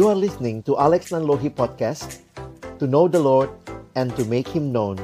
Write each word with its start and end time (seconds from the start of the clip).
You 0.00 0.08
are 0.08 0.16
listening 0.16 0.64
to 0.64 0.80
Alex 0.80 1.12
Nanlohi 1.12 1.52
Podcast 1.52 2.24
To 2.80 2.88
know 2.88 3.04
the 3.04 3.20
Lord 3.20 3.52
and 3.92 4.08
to 4.16 4.24
make 4.24 4.48
Him 4.48 4.72
known 4.72 4.96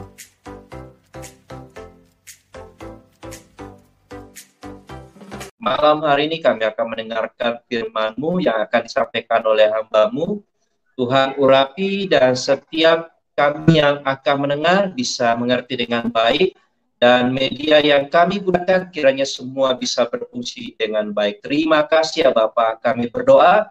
Malam 5.60 6.00
hari 6.00 6.32
ini 6.32 6.40
kami 6.40 6.64
akan 6.64 6.96
mendengarkan 6.96 7.60
firman-Mu 7.68 8.40
yang 8.40 8.56
akan 8.64 8.88
disampaikan 8.88 9.44
oleh 9.44 9.68
hamba-Mu. 9.68 10.40
Tuhan 10.96 11.36
urapi 11.36 12.08
dan 12.08 12.32
setiap 12.32 13.12
kami 13.36 13.84
yang 13.84 14.00
akan 14.00 14.48
mendengar 14.48 14.96
bisa 14.96 15.36
mengerti 15.36 15.76
dengan 15.84 16.08
baik 16.08 16.56
dan 16.96 17.36
media 17.36 17.84
yang 17.84 18.08
kami 18.08 18.40
gunakan 18.40 18.88
kiranya 18.88 19.28
semua 19.28 19.76
bisa 19.76 20.08
berfungsi 20.08 20.72
dengan 20.80 21.12
baik. 21.12 21.44
Terima 21.44 21.84
kasih 21.84 22.24
ya 22.24 22.32
Bapak. 22.32 22.80
Kami 22.80 23.12
berdoa 23.12 23.68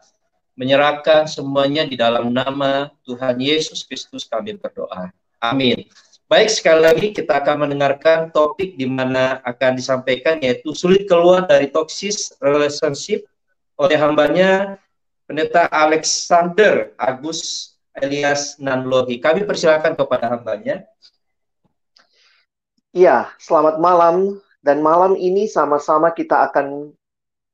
menyerahkan 0.56 1.28
semuanya 1.28 1.84
di 1.84 2.00
dalam 2.00 2.32
nama 2.32 2.90
Tuhan 3.04 3.38
Yesus 3.40 3.84
Kristus 3.84 4.24
kami 4.24 4.56
berdoa. 4.56 5.12
Amin. 5.44 5.86
Baik, 6.26 6.50
sekali 6.50 6.82
lagi 6.82 7.08
kita 7.14 7.38
akan 7.38 7.70
mendengarkan 7.70 8.34
topik 8.34 8.74
di 8.74 8.90
mana 8.90 9.38
akan 9.46 9.78
disampaikan 9.78 10.42
yaitu 10.42 10.74
sulit 10.74 11.06
keluar 11.06 11.46
dari 11.46 11.70
toxic 11.70 12.18
relationship 12.42 13.30
oleh 13.78 13.94
hambanya 13.94 14.82
Pendeta 15.30 15.70
Alexander 15.70 16.94
Agus 16.98 17.74
Elias 17.98 18.58
Nanlohi. 18.58 19.22
Kami 19.22 19.46
persilakan 19.46 19.94
kepada 19.94 20.34
hambanya. 20.34 20.86
Iya, 22.96 23.30
selamat 23.42 23.78
malam. 23.78 24.38
Dan 24.66 24.82
malam 24.82 25.14
ini 25.14 25.46
sama-sama 25.46 26.10
kita 26.10 26.50
akan 26.50 26.90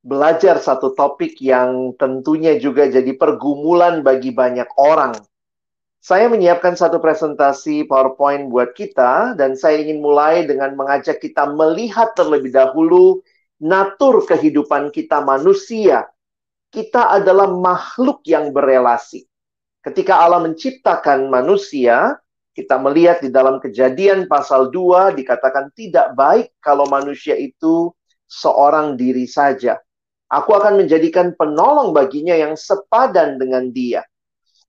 belajar 0.02 0.58
satu 0.58 0.98
topik 0.98 1.38
yang 1.38 1.94
tentunya 1.98 2.58
juga 2.58 2.90
jadi 2.90 3.14
pergumulan 3.14 4.02
bagi 4.02 4.34
banyak 4.34 4.68
orang. 4.78 5.14
Saya 6.02 6.26
menyiapkan 6.34 6.74
satu 6.74 6.98
presentasi 6.98 7.86
PowerPoint 7.86 8.50
buat 8.50 8.74
kita, 8.74 9.38
dan 9.38 9.54
saya 9.54 9.78
ingin 9.86 10.02
mulai 10.02 10.50
dengan 10.50 10.74
mengajak 10.74 11.22
kita 11.22 11.46
melihat 11.54 12.18
terlebih 12.18 12.50
dahulu 12.50 13.22
natur 13.62 14.26
kehidupan 14.26 14.90
kita 14.90 15.22
manusia. 15.22 16.10
Kita 16.74 17.14
adalah 17.14 17.54
makhluk 17.54 18.26
yang 18.26 18.50
berelasi. 18.50 19.30
Ketika 19.86 20.26
Allah 20.26 20.42
menciptakan 20.42 21.30
manusia, 21.30 22.18
kita 22.58 22.82
melihat 22.82 23.22
di 23.22 23.30
dalam 23.30 23.62
kejadian 23.62 24.26
pasal 24.26 24.74
2 24.74 25.14
dikatakan 25.14 25.70
tidak 25.78 26.18
baik 26.18 26.50
kalau 26.58 26.90
manusia 26.90 27.38
itu 27.38 27.94
seorang 28.26 28.98
diri 28.98 29.30
saja. 29.30 29.78
Aku 30.32 30.56
akan 30.56 30.80
menjadikan 30.80 31.36
penolong 31.36 31.92
baginya 31.92 32.32
yang 32.32 32.56
sepadan 32.56 33.36
dengan 33.36 33.68
dia. 33.76 34.08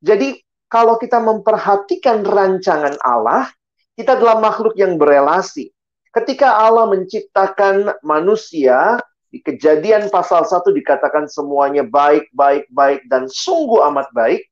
Jadi 0.02 0.42
kalau 0.66 0.98
kita 0.98 1.22
memperhatikan 1.22 2.26
rancangan 2.26 2.98
Allah, 2.98 3.46
kita 3.94 4.18
adalah 4.18 4.42
makhluk 4.42 4.74
yang 4.74 4.98
berelasi. 4.98 5.70
Ketika 6.10 6.58
Allah 6.58 6.90
menciptakan 6.90 8.02
manusia, 8.02 8.98
di 9.32 9.40
kejadian 9.40 10.10
pasal 10.12 10.44
1 10.44 10.60
dikatakan 10.74 11.24
semuanya 11.30 11.86
baik, 11.86 12.28
baik, 12.34 12.68
baik, 12.68 13.06
dan 13.08 13.30
sungguh 13.30 13.80
amat 13.88 14.10
baik. 14.12 14.44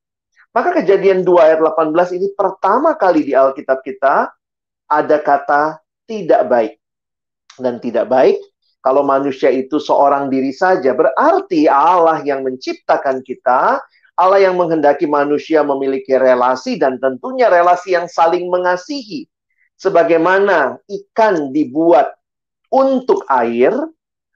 Maka 0.55 0.81
kejadian 0.81 1.21
2 1.21 1.37
ayat 1.37 1.59
18 1.61 2.17
ini 2.17 2.33
pertama 2.33 2.95
kali 2.97 3.27
di 3.27 3.37
Alkitab 3.37 3.83
kita 3.83 4.31
ada 4.89 5.17
kata 5.21 5.77
tidak 6.07 6.47
baik. 6.49 6.73
Dan 7.61 7.77
tidak 7.83 8.07
baik 8.09 8.41
kalau 8.81 9.05
manusia 9.05 9.53
itu 9.53 9.77
seorang 9.77 10.27
diri 10.27 10.49
saja. 10.51 10.91
Berarti 10.97 11.69
Allah 11.69 12.21
yang 12.25 12.41
menciptakan 12.41 13.21
kita, 13.21 13.77
Allah 14.17 14.39
yang 14.41 14.57
menghendaki 14.57 15.05
manusia 15.05 15.61
memiliki 15.61 16.17
relasi 16.17 16.81
dan 16.81 16.97
tentunya 16.97 17.47
relasi 17.47 17.93
yang 17.93 18.09
saling 18.09 18.49
mengasihi. 18.49 19.29
Sebagaimana 19.77 20.77
ikan 20.85 21.49
dibuat 21.49 22.13
untuk 22.69 23.25
air, 23.29 23.73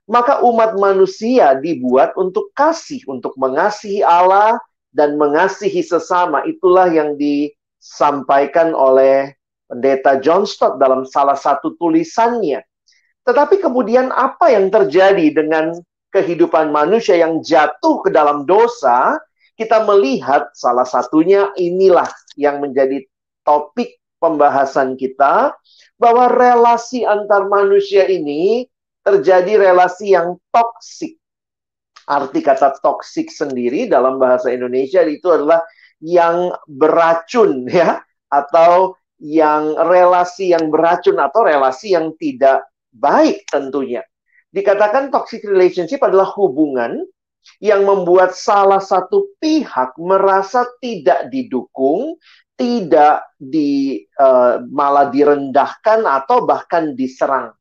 maka 0.06 0.42
umat 0.42 0.78
manusia 0.78 1.58
dibuat 1.58 2.14
untuk 2.18 2.50
kasih, 2.53 3.02
untuk 3.09 3.34
mengasihi 3.38 4.02
Allah, 4.06 4.58
dan 4.94 5.18
mengasihi 5.18 5.81
sesama. 5.81 6.46
Itulah 6.46 6.90
yang 6.90 7.18
disampaikan 7.18 8.74
oleh 8.74 9.34
pendeta 9.69 10.22
John 10.22 10.46
Stott 10.46 10.78
dalam 10.78 11.03
salah 11.06 11.38
satu 11.38 11.74
tulisannya. 11.78 12.62
Tetapi 13.25 13.58
kemudian 13.58 14.13
apa 14.13 14.53
yang 14.53 14.69
terjadi 14.69 15.34
dengan 15.34 15.74
kehidupan 16.13 16.69
manusia 16.69 17.18
yang 17.18 17.41
jatuh 17.41 18.06
ke 18.06 18.13
dalam 18.13 18.46
dosa, 18.46 19.18
kita 19.58 19.84
melihat 19.84 20.47
salah 20.53 20.86
satunya 20.86 21.50
inilah 21.58 22.08
yang 22.38 22.62
menjadi 22.62 23.02
topik 23.41 23.97
pembahasan 24.22 24.96
kita 24.96 25.58
bahwa 25.97 26.30
relasi 26.31 27.03
antar 27.03 27.47
manusia 27.50 28.06
ini 28.06 28.68
terjadi 29.02 29.69
relasi 29.69 30.13
yang 30.13 30.38
toksik. 30.53 31.18
Arti 32.06 32.46
kata 32.46 32.78
toksik 32.86 33.34
sendiri 33.34 33.90
dalam 33.90 34.22
bahasa 34.22 34.53
Indonesia 34.53 35.02
itu 35.02 35.25
adalah 35.34 35.66
yang 36.03 36.53
beracun 36.69 37.66
ya 37.66 38.06
atau 38.30 38.94
yang 39.18 39.74
relasi 39.74 40.53
yang 40.53 40.69
beracun 40.69 41.18
atau 41.18 41.42
relasi 41.47 41.96
yang 41.97 42.13
tidak 42.19 42.62
baik 42.95 43.45
tentunya. 43.51 44.01
Dikatakan 44.56 45.11
toxic 45.11 45.44
relationship 45.44 46.00
adalah 46.00 46.31
hubungan 46.39 47.03
yang 47.59 47.83
membuat 47.85 48.33
salah 48.33 48.81
satu 48.81 49.35
pihak 49.38 50.00
merasa 50.00 50.66
tidak 50.79 51.29
didukung, 51.29 52.17
tidak 52.56 53.28
di 53.35 54.01
uh, 54.17 54.63
malah 54.72 55.11
direndahkan 55.11 56.07
atau 56.07 56.47
bahkan 56.47 56.95
diserang. 56.95 57.51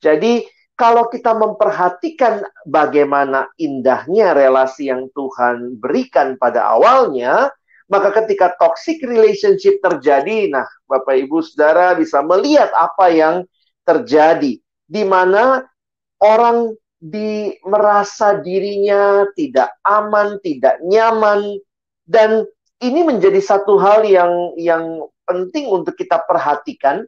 Jadi 0.00 0.44
kalau 0.76 1.08
kita 1.08 1.32
memperhatikan 1.32 2.44
bagaimana 2.68 3.48
indahnya 3.56 4.36
relasi 4.36 4.92
yang 4.92 5.08
Tuhan 5.12 5.80
berikan 5.80 6.36
pada 6.36 6.68
awalnya, 6.68 7.48
maka 7.88 8.12
ketika 8.24 8.52
toxic 8.60 9.00
relationship 9.00 9.80
terjadi, 9.80 10.52
nah 10.52 10.68
Bapak 10.84 11.16
Ibu 11.16 11.40
Saudara 11.40 11.96
bisa 11.96 12.20
melihat 12.20 12.68
apa 12.76 13.08
yang 13.08 13.48
terjadi 13.86 14.58
di 14.86 15.02
mana 15.06 15.62
orang 16.18 16.74
di 16.98 17.54
merasa 17.62 18.42
dirinya 18.42 19.28
tidak 19.38 19.70
aman, 19.86 20.42
tidak 20.42 20.82
nyaman 20.82 21.60
dan 22.08 22.42
ini 22.82 23.06
menjadi 23.06 23.38
satu 23.40 23.78
hal 23.78 24.02
yang 24.04 24.52
yang 24.58 25.06
penting 25.24 25.70
untuk 25.70 25.94
kita 25.94 26.20
perhatikan 26.26 27.06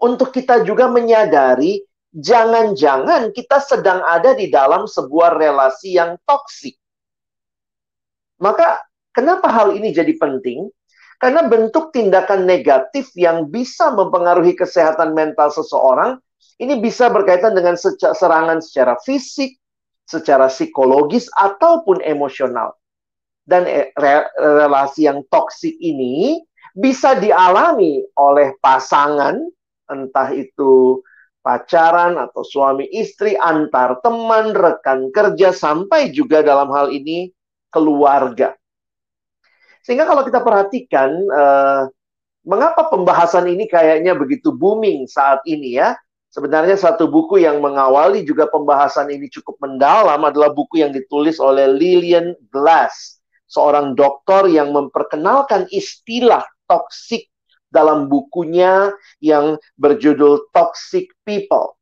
untuk 0.00 0.32
kita 0.32 0.64
juga 0.64 0.88
menyadari 0.88 1.84
jangan-jangan 2.16 3.30
kita 3.30 3.62
sedang 3.62 4.02
ada 4.02 4.34
di 4.34 4.50
dalam 4.50 4.88
sebuah 4.88 5.38
relasi 5.38 5.94
yang 5.94 6.18
toksik. 6.26 6.74
Maka 8.40 8.82
kenapa 9.12 9.52
hal 9.52 9.76
ini 9.76 9.92
jadi 9.92 10.16
penting? 10.16 10.72
Karena 11.20 11.44
bentuk 11.44 11.92
tindakan 11.92 12.48
negatif 12.48 13.12
yang 13.12 13.52
bisa 13.52 13.92
mempengaruhi 13.92 14.56
kesehatan 14.56 15.12
mental 15.12 15.52
seseorang 15.52 16.16
ini 16.56 16.80
bisa 16.80 17.12
berkaitan 17.12 17.52
dengan 17.52 17.76
serangan 17.76 18.60
secara 18.64 18.96
fisik, 19.04 19.56
secara 20.08 20.48
psikologis 20.48 21.28
ataupun 21.36 22.00
emosional. 22.04 22.72
Dan 23.44 23.64
eh, 23.68 23.92
relasi 24.36 25.08
yang 25.08 25.24
toksik 25.28 25.76
ini 25.80 26.40
bisa 26.76 27.16
dialami 27.16 28.04
oleh 28.16 28.56
pasangan, 28.60 29.40
entah 29.88 30.28
itu 30.36 31.00
pacaran 31.40 32.20
atau 32.20 32.44
suami 32.44 32.86
istri, 32.92 33.34
antar 33.40 33.98
teman, 34.04 34.52
rekan 34.52 35.08
kerja, 35.10 35.56
sampai 35.56 36.12
juga 36.12 36.44
dalam 36.44 36.68
hal 36.70 36.92
ini 36.92 37.32
keluarga. 37.72 38.59
Sehingga 39.84 40.04
kalau 40.04 40.22
kita 40.24 40.40
perhatikan, 40.44 41.10
eh, 41.14 41.82
mengapa 42.44 42.88
pembahasan 42.88 43.48
ini 43.48 43.68
kayaknya 43.68 44.16
begitu 44.16 44.52
booming 44.52 45.08
saat 45.08 45.44
ini 45.48 45.76
ya? 45.80 45.96
Sebenarnya 46.30 46.78
satu 46.78 47.10
buku 47.10 47.42
yang 47.42 47.58
mengawali 47.58 48.22
juga 48.22 48.46
pembahasan 48.46 49.10
ini 49.10 49.26
cukup 49.26 49.58
mendalam 49.58 50.22
adalah 50.22 50.54
buku 50.54 50.78
yang 50.78 50.94
ditulis 50.94 51.42
oleh 51.42 51.66
Lillian 51.66 52.38
Glass, 52.54 53.18
seorang 53.50 53.98
dokter 53.98 54.46
yang 54.46 54.70
memperkenalkan 54.70 55.66
istilah 55.74 56.46
toxic 56.70 57.26
dalam 57.70 58.06
bukunya 58.06 58.94
yang 59.18 59.58
berjudul 59.78 60.50
Toxic 60.54 61.10
People. 61.26 61.78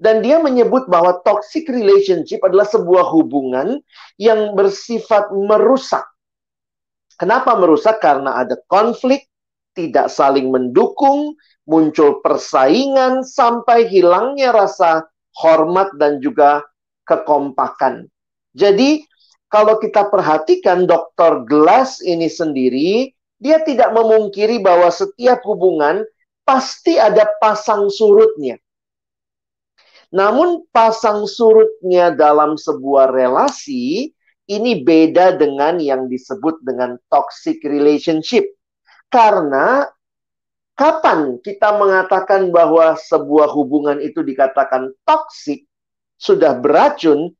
Dan 0.00 0.18
dia 0.18 0.42
menyebut 0.42 0.90
bahwa 0.90 1.22
toxic 1.22 1.68
relationship 1.70 2.42
adalah 2.42 2.66
sebuah 2.66 3.12
hubungan 3.12 3.78
yang 4.18 4.56
bersifat 4.58 5.30
merusak. 5.30 6.02
Kenapa 7.20 7.54
merusak? 7.56 8.00
Karena 8.00 8.40
ada 8.42 8.56
konflik, 8.68 9.28
tidak 9.72 10.12
saling 10.12 10.52
mendukung, 10.52 11.36
muncul 11.64 12.20
persaingan 12.20 13.22
sampai 13.22 13.86
hilangnya 13.86 14.50
rasa 14.52 15.06
hormat 15.38 15.94
dan 15.96 16.18
juga 16.20 16.60
kekompakan. 17.06 18.08
Jadi 18.52 19.04
kalau 19.52 19.76
kita 19.80 20.08
perhatikan 20.08 20.88
Dr. 20.88 21.44
Glass 21.44 22.00
ini 22.00 22.28
sendiri, 22.28 23.12
dia 23.36 23.60
tidak 23.60 23.92
memungkiri 23.92 24.62
bahwa 24.64 24.88
setiap 24.88 25.44
hubungan 25.44 26.04
pasti 26.46 26.96
ada 26.96 27.28
pasang 27.40 27.92
surutnya. 27.92 28.56
Namun 30.12 30.68
pasang 30.68 31.24
surutnya 31.24 32.12
dalam 32.12 32.60
sebuah 32.60 33.08
relasi 33.12 34.12
ini 34.50 34.82
beda 34.82 35.38
dengan 35.38 35.78
yang 35.78 36.10
disebut 36.10 36.58
dengan 36.66 36.98
toxic 37.06 37.62
relationship. 37.62 38.42
Karena 39.12 39.86
kapan 40.74 41.38
kita 41.44 41.78
mengatakan 41.78 42.50
bahwa 42.50 42.96
sebuah 42.96 43.54
hubungan 43.54 44.02
itu 44.02 44.24
dikatakan 44.24 44.90
toxic, 45.06 45.68
sudah 46.18 46.58
beracun, 46.58 47.30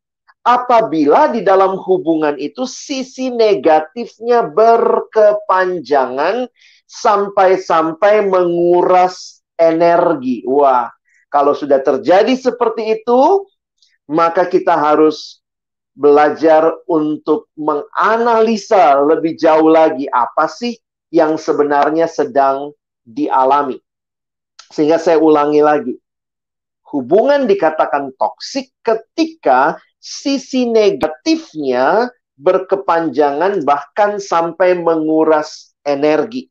apabila 0.42 1.30
di 1.30 1.42
dalam 1.42 1.78
hubungan 1.78 2.38
itu 2.38 2.66
sisi 2.66 3.30
negatifnya 3.30 4.42
berkepanjangan 4.46 6.46
sampai-sampai 6.86 8.26
menguras 8.26 9.42
energi. 9.56 10.42
Wah, 10.46 10.90
kalau 11.32 11.56
sudah 11.56 11.80
terjadi 11.80 12.36
seperti 12.36 13.00
itu, 13.00 13.48
maka 14.10 14.44
kita 14.44 14.76
harus 14.76 15.41
belajar 15.92 16.72
untuk 16.88 17.52
menganalisa 17.56 18.96
lebih 19.04 19.36
jauh 19.36 19.68
lagi 19.68 20.08
apa 20.08 20.48
sih 20.48 20.76
yang 21.12 21.36
sebenarnya 21.36 22.08
sedang 22.08 22.72
dialami. 23.04 23.76
Sehingga 24.72 24.96
saya 24.96 25.20
ulangi 25.20 25.60
lagi. 25.60 25.94
Hubungan 26.88 27.44
dikatakan 27.44 28.12
toksik 28.16 28.72
ketika 28.84 29.76
sisi 30.00 30.68
negatifnya 30.68 32.08
berkepanjangan 32.40 33.64
bahkan 33.64 34.16
sampai 34.16 34.76
menguras 34.76 35.76
energi. 35.84 36.48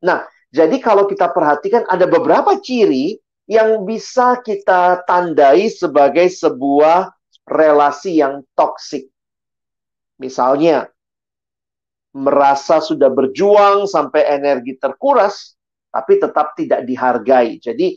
Nah, 0.00 0.24
jadi 0.50 0.78
kalau 0.82 1.06
kita 1.06 1.30
perhatikan 1.30 1.86
ada 1.86 2.06
beberapa 2.06 2.58
ciri 2.58 3.18
yang 3.50 3.82
bisa 3.82 4.38
kita 4.42 5.02
tandai 5.06 5.66
sebagai 5.70 6.30
sebuah 6.30 7.10
relasi 7.48 8.20
yang 8.20 8.44
toksik. 8.54 9.08
Misalnya, 10.20 10.88
merasa 12.12 12.82
sudah 12.82 13.08
berjuang 13.08 13.86
sampai 13.86 14.26
energi 14.26 14.76
terkuras, 14.76 15.54
tapi 15.88 16.18
tetap 16.20 16.52
tidak 16.58 16.84
dihargai. 16.84 17.56
Jadi, 17.62 17.96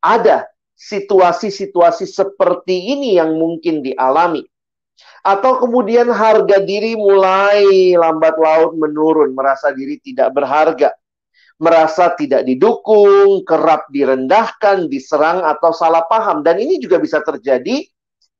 ada 0.00 0.48
situasi-situasi 0.80 2.08
seperti 2.08 2.96
ini 2.96 3.20
yang 3.20 3.36
mungkin 3.36 3.84
dialami. 3.84 4.42
Atau 5.20 5.60
kemudian 5.60 6.08
harga 6.08 6.64
diri 6.64 6.96
mulai 6.96 7.92
lambat 7.92 8.40
laut 8.40 8.72
menurun, 8.76 9.36
merasa 9.36 9.72
diri 9.76 10.00
tidak 10.00 10.32
berharga. 10.32 10.96
Merasa 11.60 12.16
tidak 12.16 12.48
didukung, 12.48 13.44
kerap 13.44 13.84
direndahkan, 13.92 14.88
diserang, 14.88 15.44
atau 15.44 15.76
salah 15.76 16.08
paham. 16.08 16.40
Dan 16.40 16.56
ini 16.56 16.80
juga 16.80 16.96
bisa 16.96 17.20
terjadi 17.20 17.84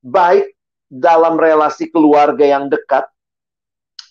baik 0.02 0.56
dalam 0.90 1.38
relasi 1.38 1.88
keluarga 1.92 2.42
yang 2.42 2.66
dekat, 2.66 3.06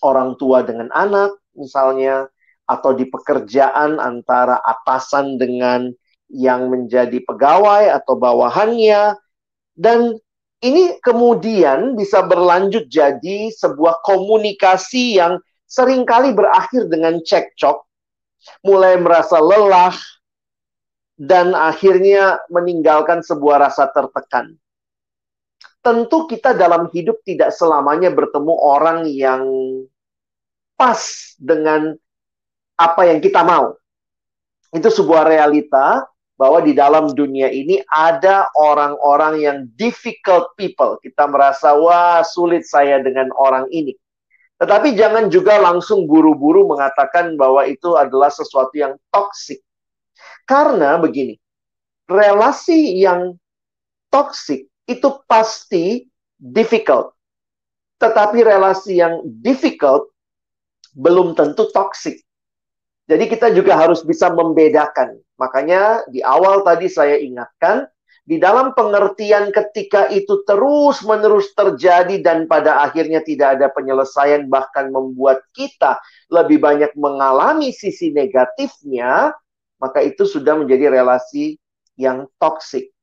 orang 0.00 0.38
tua 0.40 0.64
dengan 0.64 0.88
anak 0.94 1.36
misalnya, 1.52 2.30
atau 2.70 2.94
di 2.94 3.04
pekerjaan 3.10 3.98
antara 3.98 4.62
atasan 4.62 5.36
dengan 5.36 5.90
yang 6.30 6.70
menjadi 6.70 7.18
pegawai 7.26 7.90
atau 7.90 8.14
bawahannya 8.14 9.18
dan 9.74 10.14
ini 10.60 11.00
kemudian 11.00 11.96
bisa 11.96 12.20
berlanjut 12.22 12.86
jadi 12.86 13.50
sebuah 13.50 14.04
komunikasi 14.04 15.18
yang 15.18 15.40
sering 15.64 16.04
kali 16.04 16.36
berakhir 16.36 16.90
dengan 16.92 17.22
cekcok, 17.24 17.80
mulai 18.66 19.00
merasa 19.00 19.40
lelah, 19.40 19.96
dan 21.16 21.56
akhirnya 21.56 22.44
meninggalkan 22.52 23.24
sebuah 23.24 23.70
rasa 23.70 23.88
tertekan. 23.88 24.52
Tentu 25.80 26.28
kita 26.28 26.52
dalam 26.52 26.92
hidup 26.92 27.24
tidak 27.24 27.56
selamanya 27.56 28.12
bertemu 28.12 28.52
orang 28.52 29.08
yang 29.08 29.48
pas 30.76 31.00
dengan 31.40 31.96
apa 32.76 33.08
yang 33.08 33.20
kita 33.20 33.40
mau. 33.44 33.76
Itu 34.72 34.92
sebuah 34.92 35.24
realita 35.24 36.04
bahwa 36.40 36.64
di 36.64 36.72
dalam 36.72 37.12
dunia 37.12 37.52
ini 37.52 37.84
ada 37.92 38.48
orang-orang 38.56 39.44
yang 39.44 39.58
difficult 39.76 40.56
people. 40.56 40.96
Kita 41.04 41.28
merasa, 41.28 41.76
wah 41.76 42.24
sulit 42.24 42.64
saya 42.64 43.04
dengan 43.04 43.28
orang 43.36 43.68
ini. 43.68 43.92
Tetapi 44.56 44.96
jangan 44.96 45.28
juga 45.28 45.60
langsung 45.60 46.08
buru-buru 46.08 46.64
mengatakan 46.68 47.36
bahwa 47.36 47.68
itu 47.68 47.92
adalah 47.96 48.32
sesuatu 48.32 48.72
yang 48.72 48.96
toksik. 49.12 49.60
Karena 50.48 50.96
begini, 50.96 51.36
relasi 52.08 53.00
yang 53.00 53.36
toksik 54.08 54.69
itu 54.90 55.22
pasti 55.30 56.10
difficult. 56.34 57.14
Tetapi 58.02 58.42
relasi 58.42 58.98
yang 58.98 59.22
difficult 59.44 60.10
belum 60.98 61.38
tentu 61.38 61.70
toksik. 61.70 62.18
Jadi 63.06 63.24
kita 63.26 63.50
juga 63.54 63.78
harus 63.78 64.02
bisa 64.02 64.30
membedakan. 64.30 65.18
Makanya 65.38 66.06
di 66.10 66.22
awal 66.22 66.62
tadi 66.62 66.86
saya 66.86 67.18
ingatkan, 67.18 67.86
di 68.22 68.38
dalam 68.38 68.70
pengertian 68.78 69.50
ketika 69.50 70.06
itu 70.14 70.46
terus-menerus 70.46 71.50
terjadi 71.50 72.22
dan 72.22 72.46
pada 72.46 72.86
akhirnya 72.86 73.18
tidak 73.26 73.58
ada 73.58 73.66
penyelesaian 73.74 74.46
bahkan 74.46 74.94
membuat 74.94 75.42
kita 75.50 75.98
lebih 76.30 76.62
banyak 76.62 76.94
mengalami 76.94 77.74
sisi 77.74 78.14
negatifnya, 78.14 79.34
maka 79.82 80.04
itu 80.06 80.22
sudah 80.28 80.54
menjadi 80.54 80.94
relasi 80.94 81.58
yang 81.98 82.30
toksik. 82.38 82.94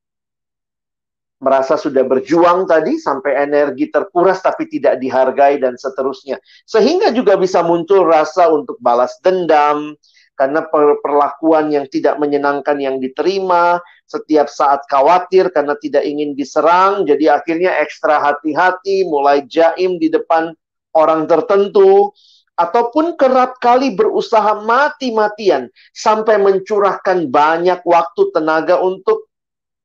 Merasa 1.37 1.77
sudah 1.77 2.01
berjuang 2.01 2.65
tadi 2.65 2.97
sampai 2.97 3.45
energi 3.45 3.93
terkuras 3.93 4.41
tapi 4.41 4.65
tidak 4.65 4.97
dihargai 4.97 5.61
dan 5.61 5.77
seterusnya. 5.77 6.41
Sehingga 6.65 7.13
juga 7.13 7.37
bisa 7.37 7.61
muncul 7.61 8.09
rasa 8.09 8.49
untuk 8.49 8.81
balas 8.81 9.13
dendam, 9.21 9.93
karena 10.37 10.65
perlakuan 11.01 11.73
yang 11.73 11.89
tidak 11.89 12.21
menyenangkan 12.21 12.77
yang 12.77 12.97
diterima, 13.01 13.81
setiap 14.05 14.49
saat 14.49 14.85
khawatir 14.85 15.49
karena 15.49 15.73
tidak 15.81 16.05
ingin 16.05 16.37
diserang, 16.37 17.05
jadi 17.09 17.41
akhirnya 17.41 17.81
ekstra 17.81 18.21
hati-hati, 18.21 19.05
mulai 19.09 19.45
jaim 19.49 19.97
di 19.97 20.13
depan 20.13 20.53
orang 20.93 21.25
tertentu, 21.25 22.13
ataupun 22.57 23.13
kerap 23.17 23.61
kali 23.61 23.93
berusaha 23.93 24.65
mati-matian 24.65 25.69
sampai 25.93 26.41
mencurahkan 26.41 27.29
banyak 27.29 27.85
waktu 27.85 28.21
tenaga 28.33 28.81
untuk 28.81 29.26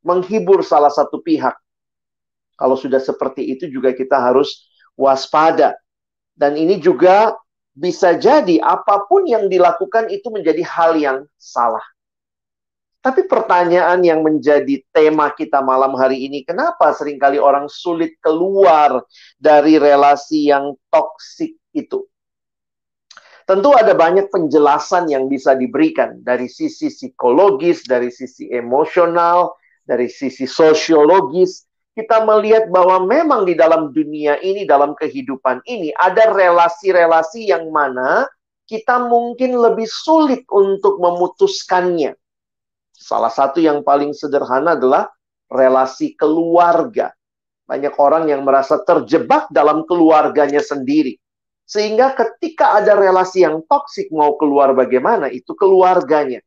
menghibur 0.03 0.63
salah 0.67 0.91
satu 0.91 1.23
pihak. 1.23 1.55
Kalau 2.59 2.77
sudah 2.79 3.03
seperti 3.03 3.55
itu 3.55 3.67
juga 3.71 3.91
kita 3.91 4.19
harus 4.19 4.69
waspada. 4.95 5.75
Dan 6.37 6.55
ini 6.59 6.79
juga 6.79 7.35
bisa 7.73 8.15
jadi 8.17 8.61
apa 8.61 9.09
pun 9.09 9.25
yang 9.25 9.49
dilakukan 9.49 10.13
itu 10.13 10.29
menjadi 10.29 10.63
hal 10.63 10.93
yang 11.01 11.19
salah. 11.41 11.83
Tapi 13.03 13.27
pertanyaan 13.27 13.99
yang 14.07 14.23
menjadi 14.23 14.79
tema 14.95 15.27
kita 15.35 15.59
malam 15.59 15.99
hari 15.99 16.23
ini, 16.23 16.47
kenapa 16.47 16.95
sering 16.95 17.19
kali 17.19 17.35
orang 17.35 17.67
sulit 17.67 18.15
keluar 18.23 19.03
dari 19.43 19.75
relasi 19.75 20.55
yang 20.55 20.79
toksik 20.87 21.59
itu? 21.75 22.07
Tentu 23.43 23.75
ada 23.75 23.91
banyak 23.99 24.31
penjelasan 24.31 25.11
yang 25.11 25.27
bisa 25.27 25.59
diberikan 25.59 26.23
dari 26.23 26.47
sisi 26.47 26.95
psikologis, 26.95 27.83
dari 27.91 28.15
sisi 28.15 28.47
emosional, 28.55 29.51
dari 29.83 30.07
sisi 30.07 30.47
sosiologis, 30.47 31.67
kita 31.93 32.25
melihat 32.25 32.73
bahwa 32.73 33.05
memang 33.05 33.45
di 33.45 33.53
dalam 33.53 33.93
dunia 33.93 34.41
ini, 34.41 34.65
dalam 34.65 34.97
kehidupan 34.97 35.61
ini, 35.69 35.93
ada 35.93 36.33
relasi-relasi 36.33 37.53
yang 37.53 37.69
mana 37.69 38.25
kita 38.65 39.05
mungkin 39.05 39.53
lebih 39.61 39.85
sulit 39.85 40.49
untuk 40.49 40.97
memutuskannya. 40.97 42.17
Salah 42.97 43.29
satu 43.29 43.61
yang 43.61 43.85
paling 43.85 44.17
sederhana 44.17 44.73
adalah 44.79 45.13
relasi 45.53 46.17
keluarga. 46.17 47.13
Banyak 47.69 47.95
orang 48.01 48.33
yang 48.33 48.41
merasa 48.47 48.81
terjebak 48.81 49.53
dalam 49.53 49.85
keluarganya 49.85 50.65
sendiri. 50.65 51.21
Sehingga 51.69 52.17
ketika 52.17 52.81
ada 52.81 52.97
relasi 52.97 53.45
yang 53.45 53.61
toksik 53.69 54.09
mau 54.13 54.37
keluar 54.41 54.73
bagaimana, 54.73 55.29
itu 55.29 55.53
keluarganya 55.57 56.41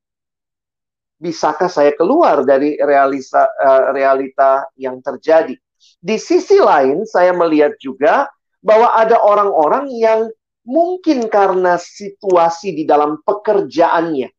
bisakah 1.20 1.72
saya 1.72 1.96
keluar 1.96 2.44
dari 2.44 2.76
realisa, 2.80 3.48
uh, 3.48 3.92
realita 3.96 4.68
yang 4.76 5.00
terjadi? 5.00 5.56
Di 6.02 6.18
sisi 6.18 6.58
lain, 6.58 7.06
saya 7.06 7.34
melihat 7.34 7.76
juga 7.78 8.30
bahwa 8.66 8.94
ada 8.98 9.22
orang-orang 9.22 9.90
yang 9.94 10.30
mungkin 10.66 11.30
karena 11.30 11.78
situasi 11.78 12.74
di 12.74 12.84
dalam 12.90 13.22
pekerjaannya. 13.22 14.30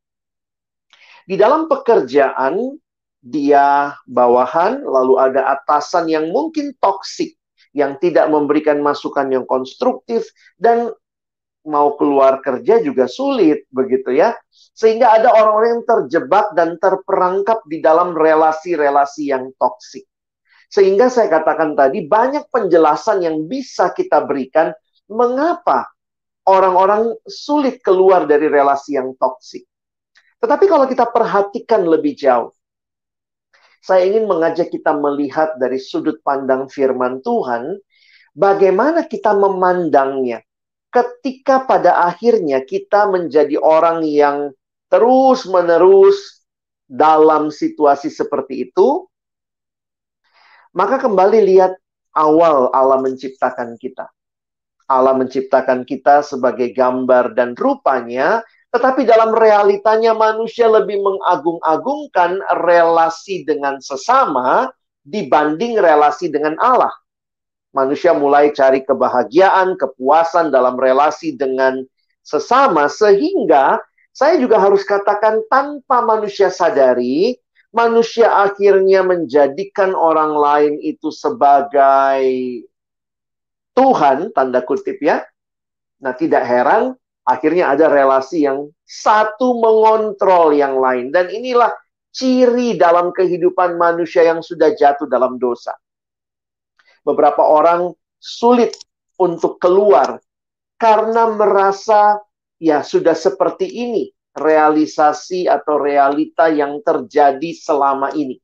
Di 1.27 1.35
dalam 1.39 1.67
pekerjaan, 1.71 2.79
dia 3.23 3.95
bawahan, 4.07 4.83
lalu 4.87 5.19
ada 5.19 5.59
atasan 5.59 6.07
yang 6.07 6.31
mungkin 6.31 6.75
toksik, 6.79 7.35
yang 7.75 7.99
tidak 7.99 8.31
memberikan 8.31 8.79
masukan 8.79 9.27
yang 9.31 9.43
konstruktif 9.47 10.31
dan 10.59 10.95
mau 11.67 11.99
keluar 11.99 12.41
kerja 12.41 12.81
juga 12.81 13.11
sulit 13.11 13.67
begitu 13.75 14.15
ya. 14.15 14.33
Sehingga 14.77 15.19
ada 15.19 15.35
orang-orang 15.35 15.81
yang 15.81 15.87
terjebak 15.89 16.47
dan 16.55 16.79
terperangkap 16.79 17.65
di 17.67 17.83
dalam 17.83 18.15
relasi-relasi 18.15 19.35
yang 19.35 19.51
toksik. 19.59 20.07
Sehingga 20.71 21.11
saya 21.11 21.31
katakan 21.31 21.79
tadi 21.79 22.07
banyak 22.07 22.51
penjelasan 22.51 23.23
yang 23.23 23.47
bisa 23.47 23.91
kita 23.95 24.23
berikan 24.27 24.75
mengapa 25.07 25.91
orang-orang 26.47 27.15
sulit 27.27 27.83
keluar 27.83 28.27
dari 28.27 28.47
relasi 28.47 28.99
yang 28.99 29.15
toksik. 29.19 29.67
Tetapi 30.43 30.65
kalau 30.69 30.87
kita 30.87 31.09
perhatikan 31.11 31.87
lebih 31.87 32.15
jauh, 32.15 32.55
saya 33.83 34.03
ingin 34.03 34.27
mengajak 34.27 34.69
kita 34.71 34.95
melihat 34.99 35.55
dari 35.63 35.79
sudut 35.79 36.19
pandang 36.27 36.67
firman 36.67 37.23
Tuhan, 37.23 37.79
bagaimana 38.35 39.07
kita 39.07 39.31
memandangnya 39.33 40.43
ketika 40.97 41.69
pada 41.69 42.09
akhirnya 42.09 42.65
kita 42.65 43.05
menjadi 43.13 43.61
orang 43.61 44.01
yang 44.09 44.57
terus-menerus 44.89 46.41
dalam 46.89 47.53
situasi 47.53 48.09
seperti 48.09 48.73
itu, 48.73 49.05
maka 50.73 50.97
kembali 50.97 51.45
lihat 51.45 51.77
awal 52.17 52.73
Allah 52.73 52.97
menciptakan 53.05 53.77
kita. 53.77 54.09
Allah 54.87 55.19
menciptakan 55.19 55.85
kita 55.85 56.23
sebagai 56.23 56.71
gambar 56.73 57.35
dan 57.35 57.59
rupanya, 57.59 58.41
tetapi 58.73 59.05
dalam 59.05 59.35
realitanya 59.35 60.15
manusia 60.17 60.71
lebih 60.71 61.03
mengagung-agungkan 61.03 62.41
relasi 62.65 63.43
dengan 63.45 63.83
sesama 63.83 64.71
dibanding 65.03 65.77
relasi 65.77 66.31
dengan 66.31 66.55
Allah 66.63 66.95
manusia 67.77 68.17
mulai 68.17 68.57
cari 68.57 68.81
kebahagiaan, 68.81 69.77
kepuasan 69.77 70.49
dalam 70.49 70.81
relasi 70.81 71.37
dengan 71.37 71.85
sesama 72.25 72.89
sehingga 72.89 73.77
saya 74.17 74.41
juga 74.41 74.57
harus 74.57 74.81
katakan 74.81 75.45
tanpa 75.53 76.01
manusia 76.01 76.49
sadari, 76.49 77.37
manusia 77.69 78.33
akhirnya 78.33 79.05
menjadikan 79.05 79.93
orang 79.93 80.33
lain 80.33 80.75
itu 80.81 81.13
sebagai 81.13 82.25
Tuhan, 83.77 84.33
tanda 84.33 84.65
kutip 84.65 84.97
ya. 85.05 85.21
Nah, 86.01 86.17
tidak 86.17 86.49
heran 86.49 86.97
akhirnya 87.29 87.77
ada 87.77 87.93
relasi 87.93 88.49
yang 88.49 88.73
satu 88.89 89.61
mengontrol 89.61 90.57
yang 90.57 90.81
lain. 90.81 91.13
Dan 91.13 91.29
inilah 91.29 91.77
ciri 92.09 92.81
dalam 92.81 93.13
kehidupan 93.13 93.77
manusia 93.77 94.25
yang 94.25 94.41
sudah 94.41 94.73
jatuh 94.73 95.05
dalam 95.05 95.37
dosa 95.37 95.77
beberapa 97.07 97.47
orang 97.47 97.95
sulit 98.19 98.75
untuk 99.15 99.63
keluar 99.63 100.19
karena 100.75 101.31
merasa 101.31 102.19
ya 102.59 102.83
sudah 102.83 103.15
seperti 103.15 103.71
ini 103.71 104.11
realisasi 104.37 105.49
atau 105.49 105.81
realita 105.81 106.51
yang 106.51 106.83
terjadi 106.85 107.55
selama 107.57 108.13
ini. 108.13 108.37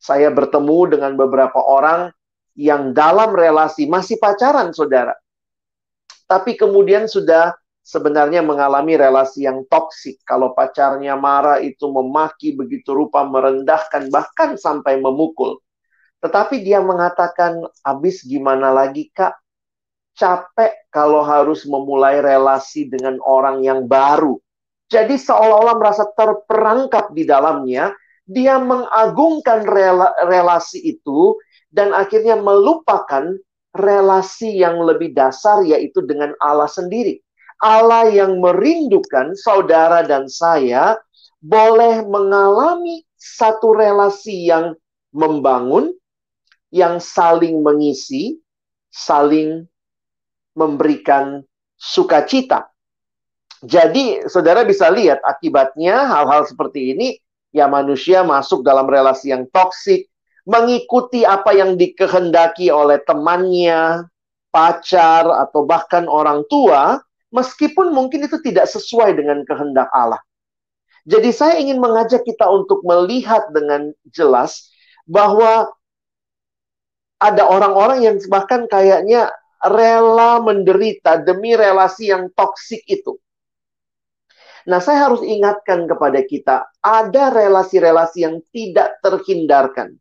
Saya 0.00 0.30
bertemu 0.30 0.96
dengan 0.96 1.12
beberapa 1.18 1.58
orang 1.60 2.14
yang 2.54 2.94
dalam 2.94 3.34
relasi 3.34 3.90
masih 3.90 4.16
pacaran, 4.22 4.70
saudara. 4.70 5.12
Tapi 6.30 6.54
kemudian 6.54 7.10
sudah 7.10 7.52
sebenarnya 7.82 8.40
mengalami 8.46 8.94
relasi 8.94 9.50
yang 9.50 9.66
toksik. 9.66 10.22
Kalau 10.22 10.54
pacarnya 10.54 11.18
marah 11.18 11.58
itu 11.58 11.90
memaki 11.90 12.54
begitu 12.54 12.94
rupa 12.94 13.26
merendahkan 13.26 14.08
bahkan 14.14 14.54
sampai 14.54 15.02
memukul. 15.02 15.58
Tetapi 16.20 16.60
dia 16.60 16.84
mengatakan, 16.84 17.64
habis 17.84 18.24
gimana 18.24 18.72
lagi 18.72 19.08
kak? 19.12 19.36
Capek 20.16 20.92
kalau 20.92 21.24
harus 21.24 21.64
memulai 21.64 22.20
relasi 22.20 22.92
dengan 22.92 23.16
orang 23.24 23.64
yang 23.64 23.88
baru. 23.88 24.36
Jadi 24.90 25.16
seolah-olah 25.16 25.76
merasa 25.80 26.04
terperangkap 26.12 27.14
di 27.16 27.24
dalamnya, 27.24 27.94
dia 28.26 28.60
mengagungkan 28.60 29.64
rela 29.64 30.12
relasi 30.28 30.82
itu 30.82 31.38
dan 31.70 31.94
akhirnya 31.94 32.36
melupakan 32.36 33.38
relasi 33.74 34.60
yang 34.60 34.82
lebih 34.82 35.14
dasar 35.14 35.62
yaitu 35.62 36.02
dengan 36.02 36.34
Allah 36.42 36.66
sendiri. 36.66 37.22
Allah 37.60 38.08
yang 38.08 38.40
merindukan 38.40 39.36
saudara 39.36 40.02
dan 40.02 40.26
saya 40.26 40.96
boleh 41.40 42.02
mengalami 42.08 43.04
satu 43.20 43.76
relasi 43.76 44.48
yang 44.48 44.74
membangun, 45.12 45.92
yang 46.70 47.02
saling 47.02 47.60
mengisi, 47.60 48.38
saling 48.90 49.66
memberikan 50.54 51.42
sukacita. 51.78 52.70
Jadi, 53.60 54.24
saudara 54.30 54.64
bisa 54.64 54.88
lihat 54.88 55.20
akibatnya 55.20 56.08
hal-hal 56.08 56.48
seperti 56.48 56.96
ini, 56.96 57.08
ya 57.52 57.68
manusia 57.68 58.24
masuk 58.24 58.64
dalam 58.64 58.88
relasi 58.88 59.34
yang 59.34 59.44
toksik, 59.52 60.08
mengikuti 60.48 61.28
apa 61.28 61.52
yang 61.52 61.76
dikehendaki 61.76 62.72
oleh 62.72 62.98
temannya, 63.04 64.08
pacar, 64.48 65.28
atau 65.28 65.68
bahkan 65.68 66.08
orang 66.08 66.42
tua, 66.48 66.98
meskipun 67.30 67.92
mungkin 67.92 68.26
itu 68.26 68.40
tidak 68.40 68.66
sesuai 68.66 69.14
dengan 69.14 69.44
kehendak 69.44 69.92
Allah. 69.92 70.18
Jadi 71.08 71.30
saya 71.32 71.56
ingin 71.56 71.80
mengajak 71.80 72.24
kita 72.24 72.44
untuk 72.48 72.84
melihat 72.84 73.48
dengan 73.52 73.92
jelas 74.12 74.68
bahwa 75.08 75.68
ada 77.20 77.44
orang-orang 77.44 78.00
yang 78.08 78.16
bahkan 78.32 78.64
kayaknya 78.64 79.28
rela 79.60 80.40
menderita 80.40 81.20
demi 81.20 81.52
relasi 81.52 82.08
yang 82.08 82.32
toksik 82.32 82.80
itu. 82.88 83.20
Nah, 84.68 84.80
saya 84.80 85.08
harus 85.08 85.24
ingatkan 85.24 85.88
kepada 85.88 86.20
kita, 86.24 86.56
ada 86.80 87.32
relasi-relasi 87.32 88.18
yang 88.24 88.36
tidak 88.52 89.00
terhindarkan. 89.04 89.96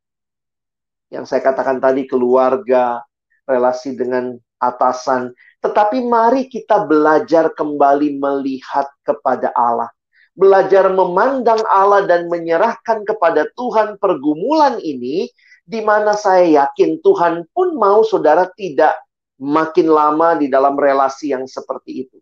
Yang 1.11 1.25
saya 1.31 1.41
katakan 1.43 1.79
tadi, 1.79 2.07
keluarga, 2.07 3.03
relasi 3.47 3.95
dengan 3.95 4.35
atasan. 4.59 5.31
Tetapi 5.63 6.03
mari 6.07 6.51
kita 6.51 6.88
belajar 6.88 7.51
kembali 7.55 8.19
melihat 8.19 8.88
kepada 9.03 9.51
Allah. 9.55 9.91
Belajar 10.35 10.88
memandang 10.91 11.59
Allah 11.67 12.07
dan 12.07 12.31
menyerahkan 12.31 13.03
kepada 13.03 13.47
Tuhan 13.59 13.99
pergumulan 13.99 14.79
ini 14.79 15.27
di 15.69 15.85
mana 15.85 16.17
saya 16.17 16.65
yakin 16.65 16.97
Tuhan 17.05 17.45
pun 17.53 17.77
mau 17.77 18.01
saudara 18.01 18.49
tidak 18.57 18.97
makin 19.38 19.93
lama 19.93 20.33
di 20.41 20.49
dalam 20.49 20.73
relasi 20.73 21.29
yang 21.29 21.45
seperti 21.45 22.09
itu. 22.09 22.17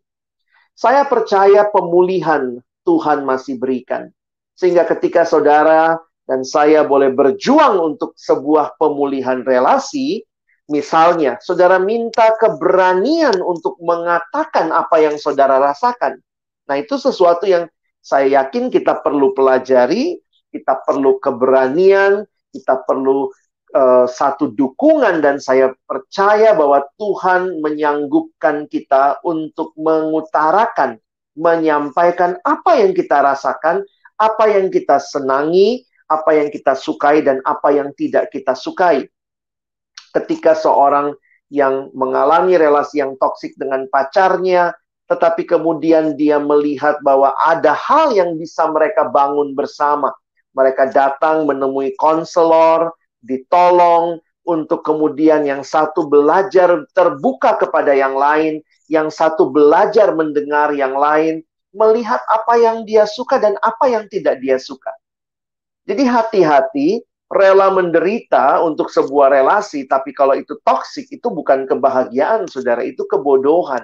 Saya 0.75 1.07
percaya 1.07 1.63
pemulihan 1.71 2.59
Tuhan 2.83 3.23
masih 3.23 3.55
berikan. 3.55 4.11
Sehingga 4.51 4.83
ketika 4.83 5.23
saudara 5.23 5.95
dan 6.27 6.43
saya 6.43 6.83
boleh 6.83 7.15
berjuang 7.15 7.79
untuk 7.95 8.11
sebuah 8.19 8.75
pemulihan 8.75 9.41
relasi, 9.47 10.27
misalnya 10.67 11.39
saudara 11.39 11.79
minta 11.79 12.35
keberanian 12.35 13.39
untuk 13.39 13.79
mengatakan 13.79 14.75
apa 14.75 14.99
yang 14.99 15.15
saudara 15.15 15.55
rasakan. 15.55 16.19
Nah, 16.67 16.75
itu 16.75 16.99
sesuatu 16.99 17.47
yang 17.47 17.71
saya 18.03 18.43
yakin 18.43 18.67
kita 18.67 18.99
perlu 18.99 19.31
pelajari, 19.31 20.19
kita 20.51 20.83
perlu 20.83 21.15
keberanian, 21.23 22.27
kita 22.57 22.81
perlu 22.83 23.29
uh, 23.77 24.05
satu 24.09 24.49
dukungan 24.53 25.21
dan 25.21 25.37
saya 25.37 25.73
percaya 25.85 26.57
bahwa 26.57 26.81
Tuhan 26.97 27.61
menyanggupkan 27.61 28.65
kita 28.65 29.21
untuk 29.21 29.77
mengutarakan, 29.77 30.97
menyampaikan 31.37 32.41
apa 32.41 32.81
yang 32.81 32.97
kita 32.97 33.21
rasakan, 33.21 33.85
apa 34.17 34.43
yang 34.49 34.73
kita 34.73 34.97
senangi, 34.97 35.85
apa 36.09 36.33
yang 36.33 36.49
kita 36.49 36.73
sukai 36.73 37.21
dan 37.21 37.43
apa 37.45 37.69
yang 37.75 37.93
tidak 37.93 38.33
kita 38.33 38.57
sukai. 38.57 39.05
Ketika 40.15 40.57
seorang 40.57 41.13
yang 41.53 41.93
mengalami 41.95 42.57
relasi 42.57 42.99
yang 42.99 43.15
toksik 43.19 43.55
dengan 43.55 43.87
pacarnya, 43.87 44.73
tetapi 45.07 45.47
kemudian 45.47 46.19
dia 46.19 46.35
melihat 46.39 46.99
bahwa 46.99 47.31
ada 47.39 47.71
hal 47.71 48.11
yang 48.11 48.35
bisa 48.35 48.67
mereka 48.67 49.07
bangun 49.07 49.55
bersama. 49.55 50.11
Mereka 50.57 50.89
datang 50.89 51.45
menemui 51.45 51.93
konselor, 52.01 52.97
ditolong 53.21 54.17
untuk 54.47 54.81
kemudian 54.81 55.45
yang 55.45 55.61
satu 55.61 56.09
belajar 56.09 56.81
terbuka 56.97 57.61
kepada 57.61 57.93
yang 57.93 58.17
lain, 58.17 58.65
yang 58.89 59.13
satu 59.13 59.53
belajar 59.53 60.15
mendengar 60.17 60.73
yang 60.73 60.97
lain, 60.97 61.45
melihat 61.75 62.23
apa 62.31 62.57
yang 62.57 62.87
dia 62.87 63.05
suka 63.05 63.37
dan 63.37 63.53
apa 63.61 63.85
yang 63.85 64.09
tidak 64.09 64.41
dia 64.41 64.57
suka. 64.57 64.89
Jadi 65.85 66.03
hati-hati, 66.07 67.05
rela 67.27 67.67
menderita 67.69 68.63
untuk 68.63 68.87
sebuah 68.87 69.35
relasi, 69.35 69.83
tapi 69.85 70.15
kalau 70.15 70.33
itu 70.33 70.55
toksik, 70.63 71.11
itu 71.11 71.27
bukan 71.27 71.67
kebahagiaan, 71.67 72.47
saudara, 72.47 72.81
itu 72.87 73.03
kebodohan. 73.05 73.83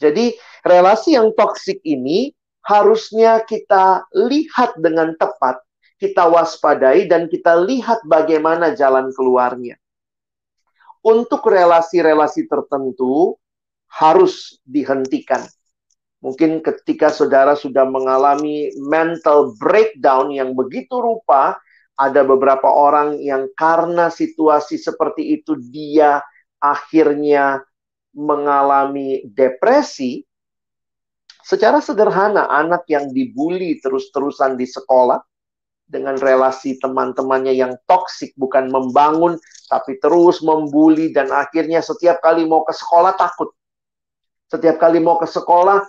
Jadi 0.00 0.32
relasi 0.64 1.16
yang 1.16 1.32
toksik 1.36 1.80
ini 1.84 2.32
harusnya 2.64 3.40
kita 3.44 4.04
lihat 4.12 4.76
dengan 4.80 5.16
tepat 5.16 5.60
kita 6.00 6.24
waspadai 6.32 7.04
dan 7.04 7.28
kita 7.28 7.60
lihat 7.60 8.00
bagaimana 8.08 8.72
jalan 8.72 9.12
keluarnya. 9.12 9.76
untuk 11.00 11.48
relasi-relasi 11.48 12.44
tertentu 12.44 13.36
harus 13.88 14.60
dihentikan. 14.68 15.48
Mungkin 16.20 16.60
ketika 16.60 17.08
saudara 17.08 17.56
sudah 17.56 17.88
mengalami 17.88 18.68
mental 18.76 19.56
breakdown 19.56 20.28
yang 20.28 20.52
begitu 20.52 21.00
rupa, 21.00 21.56
ada 21.96 22.20
beberapa 22.24 22.68
orang 22.68 23.16
yang 23.20 23.48
karena 23.56 24.12
situasi 24.12 24.76
seperti 24.76 25.40
itu 25.40 25.56
dia 25.56 26.20
akhirnya 26.60 27.64
mengalami 28.12 29.24
depresi. 29.24 30.20
Secara 31.40 31.80
sederhana, 31.80 32.52
anak 32.52 32.84
yang 32.92 33.08
dibully 33.16 33.80
terus-terusan 33.80 34.60
di 34.60 34.68
sekolah 34.68 35.29
dengan 35.90 36.14
relasi 36.14 36.78
teman-temannya 36.78 37.50
yang 37.58 37.74
toksik, 37.90 38.30
bukan 38.38 38.70
membangun, 38.70 39.34
tapi 39.66 39.98
terus 39.98 40.38
membuli, 40.38 41.10
dan 41.10 41.34
akhirnya 41.34 41.82
setiap 41.82 42.22
kali 42.22 42.46
mau 42.46 42.62
ke 42.62 42.70
sekolah 42.70 43.18
takut. 43.18 43.50
Setiap 44.46 44.78
kali 44.78 45.02
mau 45.02 45.18
ke 45.18 45.26
sekolah 45.26 45.82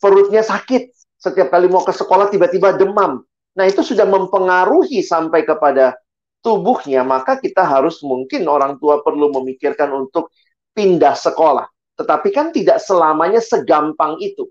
perutnya 0.00 0.40
sakit. 0.40 0.96
Setiap 1.20 1.52
kali 1.52 1.68
mau 1.68 1.84
ke 1.84 1.92
sekolah 1.92 2.32
tiba-tiba 2.32 2.76
demam. 2.80 3.20
Nah, 3.58 3.64
itu 3.66 3.84
sudah 3.84 4.06
mempengaruhi 4.08 5.04
sampai 5.04 5.42
kepada 5.44 5.98
tubuhnya, 6.40 7.02
maka 7.02 7.36
kita 7.42 7.66
harus 7.66 8.00
mungkin 8.06 8.46
orang 8.46 8.78
tua 8.78 9.02
perlu 9.02 9.34
memikirkan 9.34 9.90
untuk 9.92 10.30
pindah 10.72 11.18
sekolah. 11.18 11.66
Tetapi 11.98 12.28
kan 12.30 12.54
tidak 12.54 12.78
selamanya 12.78 13.42
segampang 13.42 14.16
itu. 14.22 14.46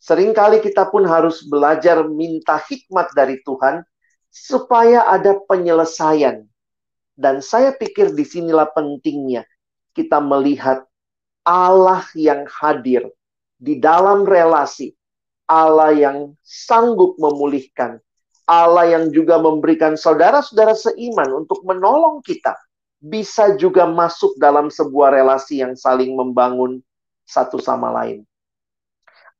Seringkali 0.00 0.64
kita 0.64 0.88
pun 0.88 1.04
harus 1.04 1.44
belajar 1.44 2.08
minta 2.08 2.56
hikmat 2.56 3.12
dari 3.12 3.44
Tuhan 3.44 3.84
supaya 4.32 5.04
ada 5.04 5.36
penyelesaian. 5.44 6.48
Dan 7.12 7.44
saya 7.44 7.76
pikir 7.76 8.16
di 8.16 8.24
sinilah 8.24 8.72
pentingnya 8.72 9.44
kita 9.92 10.24
melihat 10.24 10.88
Allah 11.44 12.00
yang 12.16 12.48
hadir 12.48 13.12
di 13.60 13.76
dalam 13.76 14.24
relasi, 14.24 14.96
Allah 15.44 15.92
yang 15.92 16.32
sanggup 16.40 17.20
memulihkan, 17.20 18.00
Allah 18.48 18.88
yang 18.96 19.12
juga 19.12 19.36
memberikan 19.36 20.00
saudara-saudara 20.00 20.72
seiman 20.72 21.44
untuk 21.44 21.60
menolong 21.68 22.24
kita, 22.24 22.56
bisa 23.04 23.52
juga 23.60 23.84
masuk 23.84 24.32
dalam 24.40 24.72
sebuah 24.72 25.12
relasi 25.12 25.60
yang 25.60 25.76
saling 25.76 26.16
membangun 26.16 26.80
satu 27.28 27.60
sama 27.60 27.92
lain. 27.92 28.24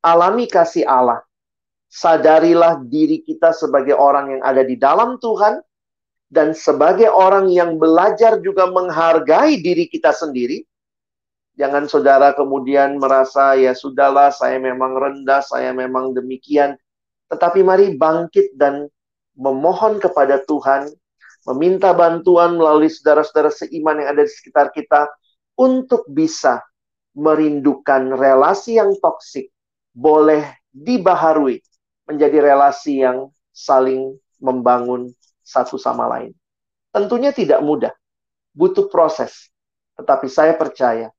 Alami 0.01 0.49
kasih 0.49 0.85
Allah. 0.85 1.21
Sadarilah 1.91 2.81
diri 2.87 3.21
kita 3.21 3.51
sebagai 3.51 3.93
orang 3.93 4.39
yang 4.39 4.41
ada 4.41 4.63
di 4.63 4.79
dalam 4.79 5.19
Tuhan, 5.19 5.59
dan 6.31 6.55
sebagai 6.55 7.11
orang 7.11 7.51
yang 7.51 7.75
belajar 7.75 8.39
juga 8.39 8.71
menghargai 8.71 9.59
diri 9.59 9.91
kita 9.91 10.15
sendiri, 10.15 10.63
Jangan 11.59 11.83
saudara 11.85 12.31
kemudian 12.31 12.95
merasa 12.95 13.59
ya 13.59 13.75
sudahlah 13.75 14.31
saya 14.31 14.55
memang 14.57 14.95
rendah, 14.95 15.43
saya 15.43 15.75
memang 15.75 16.15
demikian. 16.15 16.79
Tetapi 17.27 17.59
mari 17.61 17.99
bangkit 17.99 18.55
dan 18.55 18.87
memohon 19.35 19.99
kepada 19.99 20.41
Tuhan, 20.47 20.89
meminta 21.51 21.91
bantuan 21.91 22.55
melalui 22.55 22.87
saudara-saudara 22.87 23.51
seiman 23.51 23.99
yang 23.99 24.09
ada 24.15 24.23
di 24.23 24.31
sekitar 24.31 24.71
kita 24.71 25.11
untuk 25.59 26.07
bisa 26.07 26.63
merindukan 27.13 28.15
relasi 28.15 28.79
yang 28.79 28.95
toksik 29.03 29.51
boleh 29.91 30.43
dibaharui 30.71 31.59
menjadi 32.07 32.37
relasi 32.39 33.03
yang 33.03 33.31
saling 33.51 34.15
membangun 34.39 35.11
satu 35.43 35.75
sama 35.75 36.07
lain. 36.07 36.31
Tentunya 36.91 37.31
tidak 37.31 37.59
mudah, 37.63 37.93
butuh 38.55 38.87
proses. 38.91 39.51
Tetapi 39.95 40.27
saya 40.27 40.55
percaya 40.55 41.11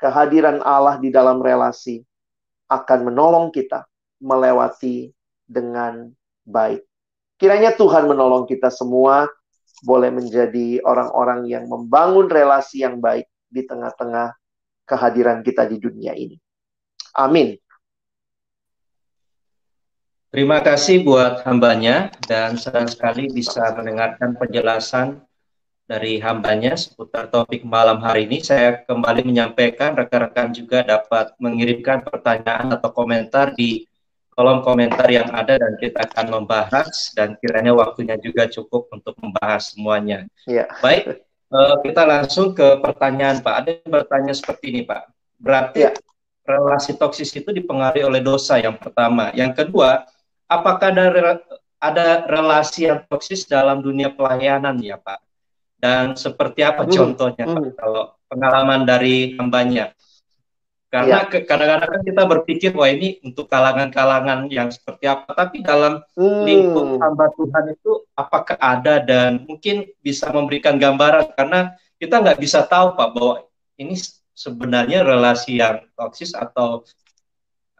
kehadiran 0.00 0.60
Allah 0.64 0.98
di 1.00 1.08
dalam 1.12 1.40
relasi 1.40 2.02
akan 2.68 3.12
menolong 3.12 3.52
kita 3.52 3.84
melewati 4.20 5.12
dengan 5.44 6.08
baik. 6.44 6.82
Kiranya 7.36 7.76
Tuhan 7.76 8.08
menolong 8.08 8.48
kita 8.48 8.72
semua 8.72 9.28
boleh 9.84 10.08
menjadi 10.08 10.80
orang-orang 10.80 11.44
yang 11.50 11.68
membangun 11.68 12.30
relasi 12.30 12.84
yang 12.86 13.02
baik 13.02 13.28
di 13.50 13.66
tengah-tengah 13.68 14.32
kehadiran 14.88 15.44
kita 15.44 15.68
di 15.68 15.76
dunia 15.80 16.16
ini. 16.16 16.36
Amin. 17.16 17.56
Terima 20.34 20.58
kasih 20.58 21.06
buat 21.06 21.46
hambanya 21.46 22.10
dan 22.26 22.58
senang 22.58 22.90
sekali 22.90 23.30
bisa 23.30 23.70
mendengarkan 23.78 24.34
penjelasan 24.34 25.22
dari 25.86 26.18
hambanya 26.18 26.74
seputar 26.74 27.30
topik 27.30 27.62
malam 27.62 28.02
hari 28.02 28.26
ini. 28.26 28.42
Saya 28.42 28.82
kembali 28.82 29.22
menyampaikan 29.22 29.94
rekan-rekan 29.94 30.50
juga 30.50 30.82
dapat 30.82 31.38
mengirimkan 31.38 32.02
pertanyaan 32.02 32.66
atau 32.74 32.90
komentar 32.90 33.54
di 33.54 33.86
kolom 34.34 34.66
komentar 34.66 35.06
yang 35.06 35.30
ada 35.30 35.54
dan 35.54 35.78
kita 35.78 36.02
akan 36.02 36.42
membahas 36.42 37.14
dan 37.14 37.38
kiranya 37.38 37.70
waktunya 37.70 38.18
juga 38.18 38.50
cukup 38.50 38.90
untuk 38.90 39.14
membahas 39.22 39.70
semuanya. 39.70 40.26
Ya. 40.50 40.66
Baik, 40.82 41.22
uh, 41.54 41.78
kita 41.86 42.02
langsung 42.02 42.58
ke 42.58 42.82
pertanyaan 42.82 43.38
Pak. 43.38 43.54
Ada 43.54 43.70
yang 43.78 44.02
bertanya 44.02 44.34
seperti 44.34 44.74
ini 44.74 44.82
Pak. 44.82 45.14
Berarti 45.38 45.86
ya. 45.86 45.94
relasi 46.42 46.98
toksis 46.98 47.30
itu 47.38 47.54
dipengaruhi 47.54 48.02
oleh 48.02 48.18
dosa 48.18 48.58
yang 48.58 48.74
pertama. 48.74 49.30
Yang 49.30 49.62
kedua, 49.62 50.10
apakah 50.60 50.94
ada 50.94 51.40
ada 51.82 52.06
relasi 52.30 52.88
yang 52.88 53.04
toksis 53.10 53.44
dalam 53.44 53.84
dunia 53.84 54.14
pelayanan 54.14 54.80
ya 54.80 54.96
Pak? 54.96 55.24
dan 55.84 56.16
seperti 56.16 56.64
apa 56.64 56.88
hmm. 56.88 56.92
contohnya 56.96 57.44
hmm. 57.44 57.54
Pak 57.60 57.64
kalau 57.76 58.04
pengalaman 58.32 58.88
dari 58.88 59.36
hambanya 59.36 59.92
karena 60.88 61.26
ya. 61.28 61.42
kadang-kadang 61.44 61.90
kan 61.90 62.02
kita 62.06 62.22
berpikir 62.24 62.70
wah 62.72 62.88
ini 62.88 63.20
untuk 63.20 63.50
kalangan-kalangan 63.52 64.48
yang 64.48 64.72
seperti 64.72 65.04
apa 65.04 65.28
tapi 65.36 65.60
dalam 65.60 66.00
hmm. 66.16 66.42
lingkup 66.48 66.88
hamba 67.04 67.28
Tuhan 67.36 67.64
itu 67.76 67.92
apakah 68.16 68.56
ada 68.56 69.02
dan 69.04 69.44
mungkin 69.44 69.84
bisa 70.00 70.32
memberikan 70.32 70.80
gambaran 70.80 71.36
karena 71.36 71.76
kita 72.00 72.16
nggak 72.16 72.40
bisa 72.40 72.64
tahu 72.64 72.96
Pak 72.96 73.08
bahwa 73.12 73.44
ini 73.76 74.00
sebenarnya 74.32 75.04
relasi 75.04 75.60
yang 75.60 75.84
toksis 75.92 76.32
atau 76.32 76.80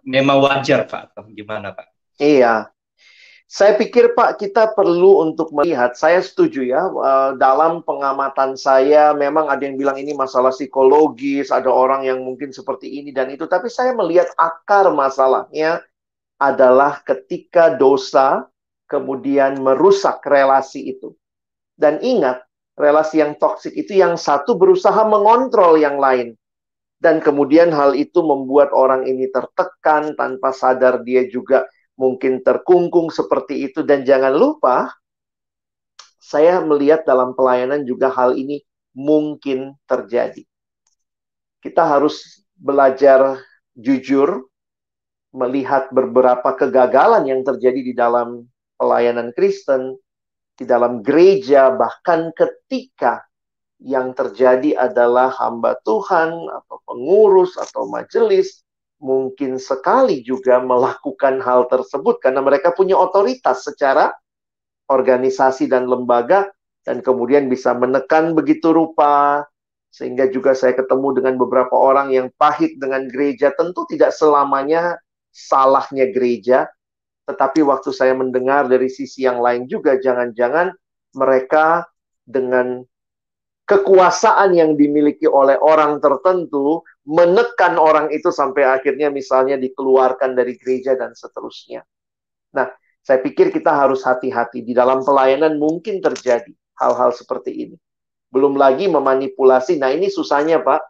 memang 0.04 0.44
wajar 0.44 0.84
Pak 0.84 1.14
atau 1.14 1.24
gimana 1.32 1.72
Pak? 1.72 1.93
Iya, 2.18 2.74
saya 3.50 3.78
pikir 3.78 4.18
Pak 4.18 4.42
kita 4.42 4.74
perlu 4.74 5.22
untuk 5.22 5.54
melihat, 5.54 5.94
saya 5.94 6.18
setuju 6.18 6.62
ya, 6.66 6.82
eh, 6.90 7.30
dalam 7.38 7.86
pengamatan 7.86 8.58
saya 8.58 9.14
memang 9.14 9.46
ada 9.46 9.62
yang 9.62 9.78
bilang 9.78 9.94
ini 9.94 10.10
masalah 10.10 10.50
psikologis, 10.50 11.54
ada 11.54 11.70
orang 11.70 12.02
yang 12.02 12.18
mungkin 12.22 12.50
seperti 12.50 13.02
ini 13.02 13.14
dan 13.14 13.30
itu, 13.30 13.46
tapi 13.46 13.70
saya 13.70 13.94
melihat 13.94 14.26
akar 14.38 14.90
masalahnya 14.90 15.82
adalah 16.38 16.98
ketika 17.06 17.78
dosa 17.78 18.50
kemudian 18.90 19.62
merusak 19.62 20.18
relasi 20.26 20.96
itu. 20.96 21.14
Dan 21.78 21.98
ingat, 22.02 22.42
relasi 22.74 23.22
yang 23.22 23.38
toksik 23.38 23.74
itu 23.74 23.98
yang 23.98 24.18
satu 24.18 24.58
berusaha 24.58 25.02
mengontrol 25.06 25.78
yang 25.78 25.98
lain. 25.98 26.34
Dan 26.98 27.22
kemudian 27.22 27.70
hal 27.74 27.92
itu 27.94 28.22
membuat 28.24 28.72
orang 28.72 29.04
ini 29.04 29.28
tertekan 29.28 30.14
tanpa 30.18 30.50
sadar 30.54 31.04
dia 31.04 31.26
juga 31.28 31.66
mungkin 31.94 32.42
terkungkung 32.42 33.10
seperti 33.10 33.70
itu 33.70 33.86
dan 33.86 34.02
jangan 34.02 34.34
lupa 34.34 34.90
saya 36.24 36.64
melihat 36.64 37.04
dalam 37.04 37.36
pelayanan 37.36 37.84
juga 37.84 38.08
hal 38.08 38.34
ini 38.34 38.64
mungkin 38.96 39.76
terjadi. 39.84 40.40
Kita 41.60 41.84
harus 41.84 42.44
belajar 42.56 43.44
jujur 43.76 44.48
melihat 45.34 45.90
beberapa 45.92 46.54
kegagalan 46.56 47.28
yang 47.28 47.42
terjadi 47.44 47.80
di 47.82 47.92
dalam 47.92 48.46
pelayanan 48.80 49.34
Kristen, 49.36 49.98
di 50.56 50.64
dalam 50.64 51.04
gereja, 51.04 51.74
bahkan 51.74 52.32
ketika 52.32 53.26
yang 53.84 54.16
terjadi 54.16 54.80
adalah 54.80 55.28
hamba 55.36 55.76
Tuhan 55.84 56.32
atau 56.48 56.76
pengurus 56.88 57.60
atau 57.60 57.84
majelis 57.84 58.63
mungkin 59.04 59.60
sekali 59.60 60.24
juga 60.24 60.64
melakukan 60.64 61.44
hal 61.44 61.68
tersebut 61.68 62.24
karena 62.24 62.40
mereka 62.40 62.72
punya 62.72 62.96
otoritas 62.96 63.68
secara 63.68 64.16
organisasi 64.88 65.68
dan 65.68 65.84
lembaga 65.84 66.48
dan 66.88 67.04
kemudian 67.04 67.52
bisa 67.52 67.76
menekan 67.76 68.32
begitu 68.32 68.72
rupa. 68.72 69.44
Sehingga 69.94 70.26
juga 70.26 70.58
saya 70.58 70.74
ketemu 70.74 71.22
dengan 71.22 71.38
beberapa 71.38 71.76
orang 71.78 72.10
yang 72.10 72.26
pahit 72.34 72.74
dengan 72.82 73.06
gereja. 73.06 73.54
Tentu 73.54 73.86
tidak 73.86 74.10
selamanya 74.10 74.98
salahnya 75.30 76.10
gereja 76.10 76.66
tetapi 77.24 77.64
waktu 77.64 77.90
saya 77.90 78.12
mendengar 78.12 78.68
dari 78.68 78.92
sisi 78.92 79.24
yang 79.24 79.40
lain 79.40 79.64
juga 79.64 79.96
jangan-jangan 79.96 80.76
mereka 81.16 81.88
dengan 82.24 82.84
kekuasaan 83.64 84.52
yang 84.52 84.76
dimiliki 84.76 85.24
oleh 85.24 85.56
orang 85.56 85.96
tertentu 86.00 86.84
menekan 87.08 87.80
orang 87.80 88.12
itu 88.12 88.28
sampai 88.28 88.68
akhirnya 88.68 89.08
misalnya 89.08 89.56
dikeluarkan 89.56 90.36
dari 90.36 90.56
gereja 90.60 90.96
dan 90.96 91.16
seterusnya. 91.16 91.84
Nah, 92.52 92.68
saya 93.04 93.20
pikir 93.20 93.52
kita 93.52 93.72
harus 93.72 94.04
hati-hati 94.04 94.64
di 94.64 94.72
dalam 94.72 95.04
pelayanan 95.04 95.60
mungkin 95.60 96.00
terjadi 96.00 96.52
hal-hal 96.80 97.12
seperti 97.12 97.52
ini. 97.52 97.76
Belum 98.32 98.56
lagi 98.56 98.88
memanipulasi. 98.88 99.76
Nah, 99.76 99.92
ini 99.92 100.08
susahnya, 100.08 100.64
Pak. 100.64 100.80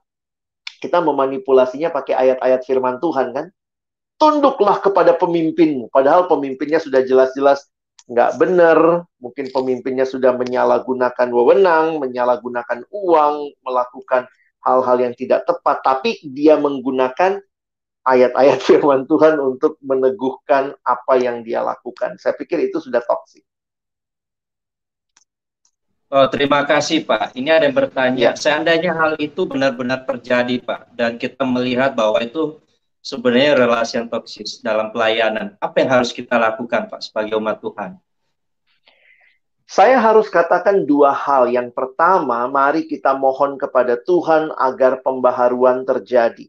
Kita 0.78 1.02
memanipulasinya 1.02 1.90
pakai 1.90 2.14
ayat-ayat 2.14 2.60
firman 2.62 3.02
Tuhan 3.02 3.34
kan. 3.34 3.46
Tunduklah 4.14 4.78
kepada 4.78 5.18
pemimpinmu. 5.18 5.90
Padahal 5.90 6.30
pemimpinnya 6.30 6.78
sudah 6.78 7.02
jelas-jelas 7.02 7.66
nggak 8.08 8.30
benar. 8.36 9.08
Mungkin 9.20 9.50
pemimpinnya 9.50 10.04
sudah 10.04 10.36
menyalahgunakan 10.36 11.28
wewenang, 11.32 12.00
menyalahgunakan 12.00 12.84
uang, 12.92 13.34
melakukan 13.64 14.28
hal-hal 14.64 14.96
yang 15.00 15.14
tidak 15.16 15.44
tepat. 15.48 15.80
Tapi 15.84 16.20
dia 16.32 16.56
menggunakan 16.56 17.40
ayat-ayat 18.04 18.60
firman 18.68 19.08
Tuhan 19.08 19.40
untuk 19.40 19.80
meneguhkan 19.80 20.76
apa 20.84 21.14
yang 21.16 21.40
dia 21.42 21.64
lakukan. 21.64 22.20
Saya 22.20 22.36
pikir 22.36 22.60
itu 22.68 22.80
sudah 22.80 23.00
toksik. 23.00 23.44
Oh, 26.14 26.30
terima 26.30 26.62
kasih 26.62 27.02
Pak. 27.02 27.34
Ini 27.34 27.58
ada 27.58 27.66
yang 27.66 27.74
bertanya, 27.74 28.30
ya. 28.30 28.38
seandainya 28.38 28.94
hal 28.94 29.18
itu 29.18 29.50
benar-benar 29.50 30.06
terjadi 30.06 30.62
Pak, 30.62 30.94
dan 30.94 31.18
kita 31.18 31.42
melihat 31.42 31.90
bahwa 31.98 32.22
itu 32.22 32.62
sebenarnya 33.04 33.60
relasi 33.60 34.00
yang 34.00 34.08
toksis 34.08 34.64
dalam 34.64 34.88
pelayanan, 34.88 35.60
apa 35.60 35.76
yang 35.84 36.00
harus 36.00 36.16
kita 36.16 36.40
lakukan 36.40 36.88
Pak 36.88 37.04
sebagai 37.04 37.36
umat 37.36 37.60
Tuhan? 37.60 38.00
Saya 39.68 40.00
harus 40.00 40.28
katakan 40.28 40.84
dua 40.88 41.12
hal. 41.12 41.52
Yang 41.52 41.72
pertama, 41.76 42.48
mari 42.48 42.88
kita 42.88 43.16
mohon 43.16 43.60
kepada 43.60 44.00
Tuhan 44.00 44.52
agar 44.56 45.04
pembaharuan 45.04 45.84
terjadi. 45.84 46.48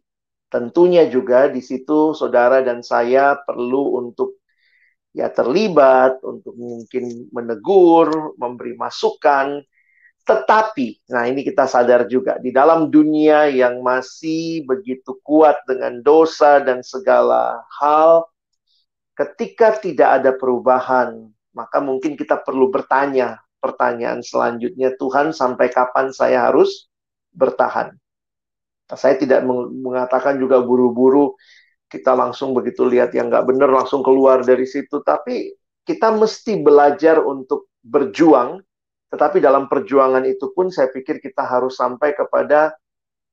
Tentunya 0.52 1.08
juga 1.12 1.52
di 1.52 1.60
situ 1.60 2.16
saudara 2.16 2.64
dan 2.64 2.80
saya 2.84 3.36
perlu 3.40 4.00
untuk 4.00 4.40
ya 5.16 5.32
terlibat 5.32 6.20
untuk 6.24 6.56
mungkin 6.56 7.32
menegur, 7.32 8.36
memberi 8.36 8.76
masukan. 8.76 9.64
Tetapi, 10.26 11.06
nah 11.14 11.30
ini 11.30 11.46
kita 11.46 11.70
sadar 11.70 12.10
juga 12.10 12.42
di 12.42 12.50
dalam 12.50 12.90
dunia 12.90 13.46
yang 13.46 13.86
masih 13.86 14.66
begitu 14.66 15.22
kuat 15.22 15.62
dengan 15.70 16.02
dosa 16.02 16.58
dan 16.66 16.82
segala 16.82 17.62
hal, 17.78 18.26
ketika 19.14 19.78
tidak 19.78 20.10
ada 20.22 20.32
perubahan, 20.34 21.30
maka 21.54 21.78
mungkin 21.78 22.18
kita 22.18 22.42
perlu 22.42 22.74
bertanya 22.74 23.38
pertanyaan 23.62 24.26
selanjutnya, 24.26 24.98
Tuhan 24.98 25.30
sampai 25.30 25.70
kapan 25.70 26.10
saya 26.10 26.50
harus 26.50 26.90
bertahan? 27.30 27.94
Nah, 28.86 28.98
saya 28.98 29.18
tidak 29.18 29.46
mengatakan 29.46 30.38
juga 30.42 30.62
buru-buru 30.62 31.34
kita 31.90 32.18
langsung 32.18 32.54
begitu 32.58 32.86
lihat 32.86 33.14
yang 33.14 33.30
nggak 33.30 33.46
benar 33.46 33.70
langsung 33.70 34.02
keluar 34.02 34.42
dari 34.42 34.66
situ. 34.66 35.02
Tapi 35.02 35.54
kita 35.86 36.14
mesti 36.14 36.62
belajar 36.62 37.22
untuk 37.22 37.70
berjuang. 37.86 38.62
Tetapi 39.14 39.38
dalam 39.40 39.70
perjuangan 39.70 40.26
itu 40.26 40.52
pun 40.52 40.74
saya 40.74 40.90
pikir 40.90 41.22
kita 41.22 41.46
harus 41.46 41.78
sampai 41.78 42.18
kepada 42.18 42.74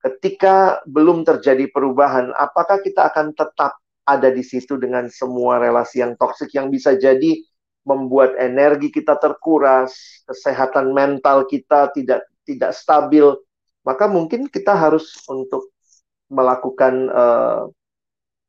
ketika 0.02 0.82
belum 0.84 1.22
terjadi 1.22 1.70
perubahan, 1.70 2.34
apakah 2.34 2.82
kita 2.82 3.08
akan 3.08 3.32
tetap 3.32 3.78
ada 4.02 4.28
di 4.34 4.42
situ 4.42 4.74
dengan 4.76 5.06
semua 5.06 5.62
relasi 5.62 6.02
yang 6.02 6.18
toksik 6.18 6.50
yang 6.58 6.68
bisa 6.68 6.98
jadi 6.98 7.38
membuat 7.86 8.34
energi 8.38 8.90
kita 8.90 9.18
terkuras, 9.18 10.22
kesehatan 10.26 10.90
mental 10.94 11.46
kita 11.46 11.90
tidak 11.94 12.26
tidak 12.42 12.74
stabil, 12.74 13.30
maka 13.86 14.06
mungkin 14.10 14.50
kita 14.50 14.74
harus 14.74 15.18
untuk 15.30 15.70
melakukan 16.30 17.10
uh, 17.10 17.62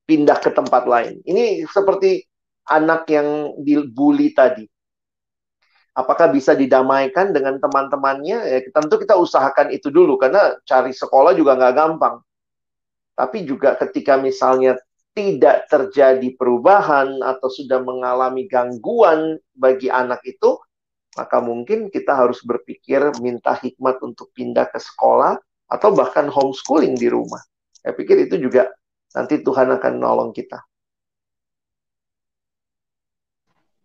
pindah 0.06 0.38
ke 0.42 0.50
tempat 0.54 0.86
lain. 0.86 1.22
Ini 1.26 1.66
seperti 1.70 2.22
anak 2.70 3.10
yang 3.10 3.58
dibully 3.62 4.34
tadi. 4.34 4.66
Apakah 5.94 6.34
bisa 6.34 6.58
didamaikan 6.58 7.30
dengan 7.32 7.62
teman-temannya? 7.62 8.38
Ya, 8.50 8.60
tentu 8.74 8.98
kita 8.98 9.14
usahakan 9.14 9.70
itu 9.70 9.94
dulu 9.94 10.18
karena 10.18 10.58
cari 10.66 10.90
sekolah 10.90 11.38
juga 11.38 11.54
nggak 11.54 11.76
gampang. 11.78 12.16
Tapi 13.14 13.46
juga 13.46 13.78
ketika 13.78 14.18
misalnya 14.18 14.74
tidak 15.14 15.70
terjadi 15.70 16.34
perubahan 16.34 17.22
atau 17.22 17.46
sudah 17.46 17.78
mengalami 17.86 18.50
gangguan 18.50 19.38
bagi 19.54 19.94
anak 19.94 20.26
itu, 20.26 20.58
maka 21.14 21.38
mungkin 21.38 21.94
kita 21.94 22.18
harus 22.18 22.42
berpikir 22.42 23.14
minta 23.22 23.54
hikmat 23.54 24.02
untuk 24.02 24.34
pindah 24.34 24.66
ke 24.74 24.82
sekolah 24.82 25.38
atau 25.70 25.94
bahkan 25.94 26.26
homeschooling 26.26 26.98
di 26.98 27.06
rumah. 27.14 27.46
Saya 27.78 27.94
pikir 27.94 28.26
itu 28.26 28.42
juga 28.42 28.66
Nanti 29.14 29.46
Tuhan 29.46 29.70
akan 29.70 29.94
nolong 30.02 30.32
kita. 30.34 30.58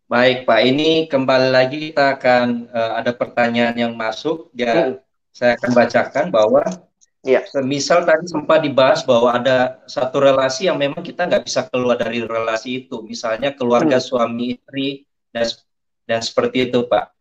Baik 0.09 0.49
Pak, 0.49 0.61
ini 0.64 1.05
kembali 1.05 1.53
lagi 1.53 1.92
kita 1.92 2.16
akan 2.16 2.73
uh, 2.73 2.97
ada 2.97 3.12
pertanyaan 3.12 3.77
yang 3.77 3.92
masuk. 3.92 4.49
Ya, 4.57 4.97
hmm. 4.97 5.05
saya 5.37 5.53
akan 5.61 5.71
bacakan 5.77 6.27
bahwa 6.33 6.64
ya. 7.21 7.44
misal 7.61 8.09
tadi 8.09 8.25
sempat 8.25 8.64
dibahas 8.64 9.05
bahwa 9.05 9.37
ada 9.37 9.85
satu 9.85 10.16
relasi 10.16 10.64
yang 10.64 10.81
memang 10.81 11.05
kita 11.05 11.29
nggak 11.29 11.44
bisa 11.44 11.68
keluar 11.68 12.01
dari 12.01 12.25
relasi 12.25 12.88
itu, 12.88 13.05
misalnya 13.05 13.53
keluarga 13.53 14.01
hmm. 14.01 14.07
suami 14.09 14.57
istri 14.57 15.05
dan 15.29 15.44
dan 16.09 16.25
seperti 16.25 16.73
itu 16.73 16.88
Pak. 16.88 17.12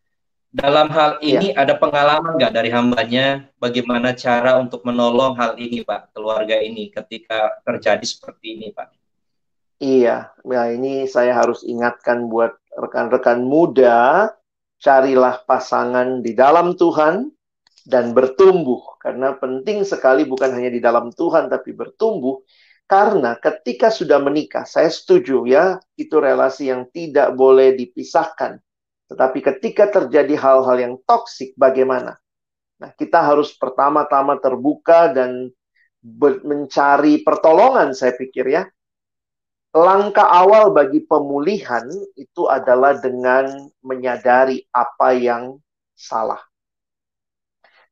Dalam 0.48 0.88
hal 0.88 1.20
iya. 1.20 1.44
ini 1.44 1.48
ya. 1.52 1.68
ada 1.68 1.76
pengalaman 1.76 2.40
nggak 2.40 2.56
dari 2.56 2.72
hambanya 2.72 3.52
bagaimana 3.60 4.16
cara 4.16 4.56
untuk 4.64 4.88
menolong 4.88 5.36
hal 5.36 5.60
ini 5.60 5.84
Pak, 5.84 6.16
keluarga 6.16 6.56
ini 6.64 6.88
ketika 6.88 7.52
terjadi 7.68 8.06
seperti 8.08 8.56
ini 8.56 8.72
Pak? 8.72 8.96
Iya, 9.78 10.34
ya 10.34 10.64
ini 10.74 11.06
saya 11.06 11.38
harus 11.38 11.62
ingatkan 11.62 12.32
buat 12.32 12.58
rekan-rekan 12.78 13.42
muda, 13.42 14.30
carilah 14.78 15.42
pasangan 15.50 16.22
di 16.22 16.38
dalam 16.38 16.78
Tuhan 16.78 17.26
dan 17.90 18.14
bertumbuh. 18.14 19.02
Karena 19.02 19.34
penting 19.34 19.82
sekali 19.82 20.30
bukan 20.30 20.54
hanya 20.54 20.70
di 20.70 20.78
dalam 20.78 21.10
Tuhan 21.10 21.50
tapi 21.50 21.74
bertumbuh. 21.74 22.46
Karena 22.88 23.36
ketika 23.36 23.92
sudah 23.92 24.22
menikah, 24.22 24.64
saya 24.64 24.88
setuju 24.88 25.44
ya, 25.44 25.76
itu 25.98 26.22
relasi 26.22 26.72
yang 26.72 26.88
tidak 26.94 27.36
boleh 27.36 27.76
dipisahkan 27.76 28.62
tetapi 29.08 29.40
ketika 29.40 29.88
terjadi 29.88 30.36
hal-hal 30.36 30.78
yang 30.78 30.96
toksik, 31.08 31.56
bagaimana? 31.56 32.20
Nah, 32.78 32.92
kita 32.94 33.24
harus 33.24 33.56
pertama-tama 33.56 34.36
terbuka 34.38 35.10
dan 35.10 35.50
mencari 36.44 37.24
pertolongan, 37.24 37.96
saya 37.96 38.14
pikir 38.20 38.46
ya. 38.52 38.64
Langkah 39.76 40.28
awal 40.28 40.72
bagi 40.72 41.04
pemulihan 41.04 41.86
itu 42.16 42.48
adalah 42.48 42.98
dengan 42.98 43.68
menyadari 43.84 44.64
apa 44.74 45.14
yang 45.14 45.60
salah. 45.94 46.40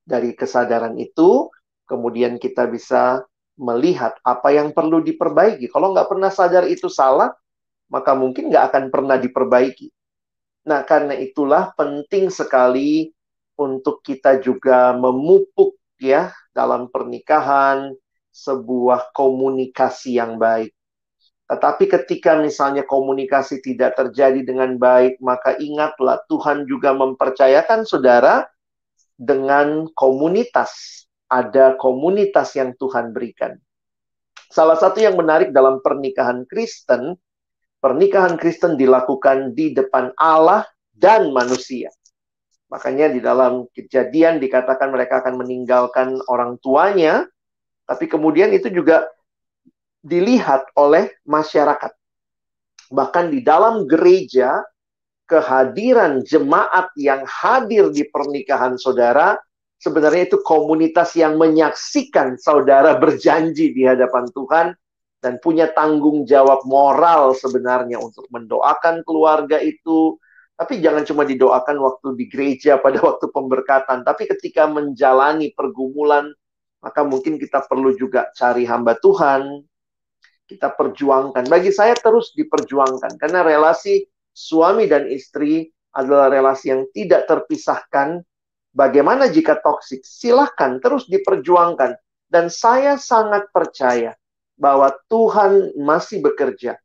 Dari 0.06 0.38
kesadaran 0.38 0.96
itu, 1.02 1.50
kemudian 1.90 2.38
kita 2.38 2.70
bisa 2.70 3.26
melihat 3.56 4.20
apa 4.22 4.52
yang 4.52 4.76
perlu 4.76 5.00
diperbaiki. 5.00 5.72
Kalau 5.72 5.96
nggak 5.96 6.12
pernah 6.12 6.30
sadar 6.30 6.68
itu 6.68 6.92
salah, 6.92 7.32
maka 7.90 8.12
mungkin 8.14 8.52
nggak 8.52 8.66
akan 8.72 8.84
pernah 8.92 9.16
diperbaiki. 9.16 9.88
Nah, 10.68 10.82
karena 10.84 11.16
itulah 11.16 11.72
penting 11.78 12.28
sekali 12.28 13.14
untuk 13.56 14.04
kita 14.04 14.42
juga 14.44 14.92
memupuk 14.98 15.80
ya 15.96 16.36
dalam 16.52 16.92
pernikahan 16.92 17.96
sebuah 18.36 19.16
komunikasi 19.16 20.20
yang 20.20 20.36
baik. 20.36 20.75
Tetapi 21.46 21.86
ketika 21.86 22.42
misalnya 22.42 22.82
komunikasi 22.86 23.62
tidak 23.62 23.94
terjadi 23.94 24.42
dengan 24.42 24.82
baik, 24.82 25.22
maka 25.22 25.54
ingatlah 25.62 26.22
Tuhan 26.26 26.66
juga 26.66 26.98
mempercayakan 26.98 27.86
saudara 27.86 28.50
dengan 29.14 29.86
komunitas. 29.94 31.04
Ada 31.30 31.78
komunitas 31.78 32.54
yang 32.58 32.74
Tuhan 32.78 33.14
berikan. 33.14 33.58
Salah 34.50 34.78
satu 34.78 35.02
yang 35.02 35.18
menarik 35.18 35.54
dalam 35.54 35.82
pernikahan 35.82 36.46
Kristen 36.46 37.18
pernikahan 37.86 38.34
Kristen 38.42 38.82
dilakukan 38.82 39.54
di 39.54 39.70
depan 39.78 40.10
Allah 40.18 40.66
dan 40.90 41.30
manusia. 41.30 41.94
Makanya 42.74 43.14
di 43.14 43.22
dalam 43.22 43.70
kejadian 43.78 44.42
dikatakan 44.42 44.90
mereka 44.90 45.22
akan 45.22 45.38
meninggalkan 45.38 46.18
orang 46.26 46.58
tuanya, 46.66 47.30
tapi 47.86 48.10
kemudian 48.10 48.50
itu 48.58 48.74
juga 48.74 49.06
dilihat 50.06 50.70
oleh 50.78 51.10
masyarakat. 51.26 51.90
Bahkan 52.94 53.34
di 53.34 53.42
dalam 53.42 53.90
gereja, 53.90 54.62
kehadiran 55.26 56.22
jemaat 56.22 56.94
yang 56.94 57.26
hadir 57.26 57.90
di 57.90 58.06
pernikahan 58.06 58.78
saudara, 58.78 59.34
sebenarnya 59.82 60.30
itu 60.30 60.38
komunitas 60.46 61.18
yang 61.18 61.42
menyaksikan 61.42 62.38
saudara 62.38 62.94
berjanji 63.02 63.74
di 63.74 63.82
hadapan 63.90 64.30
Tuhan 64.30 64.68
dan 65.26 65.42
punya 65.42 65.74
tanggung 65.74 66.30
jawab 66.30 66.62
moral 66.70 67.34
sebenarnya 67.34 67.98
untuk 67.98 68.30
mendoakan 68.30 69.02
keluarga 69.02 69.58
itu. 69.58 70.22
Tapi 70.56 70.80
jangan 70.80 71.04
cuma 71.04 71.28
didoakan 71.28 71.82
waktu 71.82 72.08
di 72.14 72.26
gereja 72.30 72.78
pada 72.78 73.02
waktu 73.10 73.34
pemberkatan, 73.34 74.06
tapi 74.06 74.30
ketika 74.30 74.70
menjalani 74.70 75.50
pergumulan, 75.58 76.30
maka 76.86 77.02
mungkin 77.02 77.42
kita 77.42 77.66
perlu 77.66 77.98
juga 77.98 78.30
cari 78.38 78.70
hamba 78.70 78.94
Tuhan, 79.02 79.66
kita 80.46 80.74
perjuangkan. 80.74 81.50
Bagi 81.50 81.74
saya 81.74 81.98
terus 81.98 82.34
diperjuangkan 82.38 83.18
karena 83.18 83.42
relasi 83.42 84.06
suami 84.32 84.86
dan 84.86 85.10
istri 85.10 85.70
adalah 85.96 86.30
relasi 86.30 86.72
yang 86.74 86.84
tidak 86.94 87.26
terpisahkan 87.26 88.22
Bagaimana 88.76 89.32
jika 89.32 89.56
toksik? 89.64 90.04
Silahkan 90.04 90.84
terus 90.84 91.08
diperjuangkan. 91.08 91.96
Dan 92.28 92.52
saya 92.52 93.00
sangat 93.00 93.48
percaya 93.56 94.20
bahwa 94.60 94.92
Tuhan 95.08 95.80
masih 95.80 96.20
bekerja. 96.20 96.76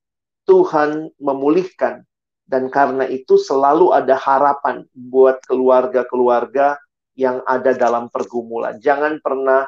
Tuhan 0.47 1.11
memulihkan. 1.19 2.07
Dan 2.47 2.71
karena 2.71 3.11
itu 3.11 3.35
selalu 3.35 3.91
ada 3.91 4.15
harapan 4.15 4.87
buat 4.95 5.43
keluarga-keluarga 5.51 6.79
yang 7.19 7.43
ada 7.43 7.75
dalam 7.75 8.07
pergumulan. 8.07 8.79
Jangan 8.79 9.19
pernah 9.19 9.67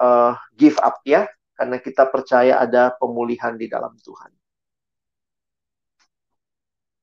uh, 0.00 0.32
give 0.56 0.80
up 0.80 1.04
ya, 1.04 1.28
karena 1.60 1.76
kita 1.76 2.08
percaya 2.08 2.56
ada 2.56 2.88
pemulihan 2.96 3.52
di 3.52 3.68
dalam 3.68 3.92
Tuhan. 4.00 4.32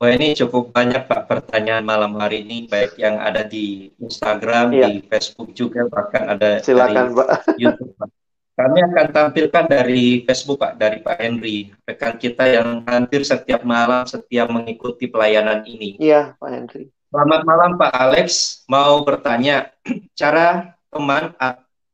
Wah 0.01 0.13
ini 0.13 0.33
cukup 0.33 0.73
banyak 0.73 1.05
Pak 1.05 1.29
pertanyaan 1.29 1.85
malam 1.85 2.17
hari 2.17 2.41
ini 2.41 2.65
baik 2.65 2.97
yang 2.97 3.21
ada 3.21 3.45
di 3.45 3.93
Instagram, 4.01 4.73
ya. 4.73 4.89
di 4.89 5.05
Facebook 5.05 5.53
juga 5.53 5.85
bahkan 5.89 6.33
ada 6.33 6.57
Silakan, 6.61 7.13
dari 7.13 7.17
Pak. 7.17 7.29
YouTube 7.61 7.93
Pak. 8.01 8.09
Kami 8.57 8.79
akan 8.81 9.07
tampilkan 9.13 9.65
dari 9.69 10.25
Facebook 10.25 10.57
Pak, 10.57 10.81
dari 10.81 10.97
Pak 11.05 11.17
Henry, 11.21 11.69
rekan 11.85 12.17
kita 12.17 12.49
yang 12.49 12.81
hampir 12.89 13.21
setiap 13.21 13.61
malam 13.61 14.09
setiap 14.09 14.49
mengikuti 14.49 15.05
pelayanan 15.05 15.61
ini. 15.69 16.01
Iya, 16.01 16.33
Pak 16.41 16.49
Henry. 16.49 16.89
Selamat 17.13 17.41
malam 17.45 17.77
Pak 17.77 17.93
Alex, 17.93 18.61
mau 18.65 19.05
bertanya 19.05 19.69
cara 20.19 20.77
teman 20.89 21.37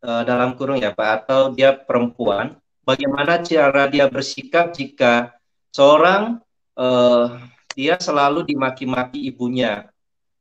uh, 0.03 0.23
dalam 0.27 0.53
kurung 0.59 0.77
ya 0.77 0.91
Pak 0.91 1.25
atau 1.25 1.55
dia 1.55 1.71
perempuan, 1.73 2.59
bagaimana 2.83 3.39
cara 3.39 3.87
dia 3.87 4.05
bersikap 4.11 4.75
jika 4.75 5.31
seorang 5.71 6.43
uh, 6.75 7.39
dia 7.73 7.97
selalu 7.97 8.45
dimaki-maki 8.45 9.23
ibunya, 9.25 9.89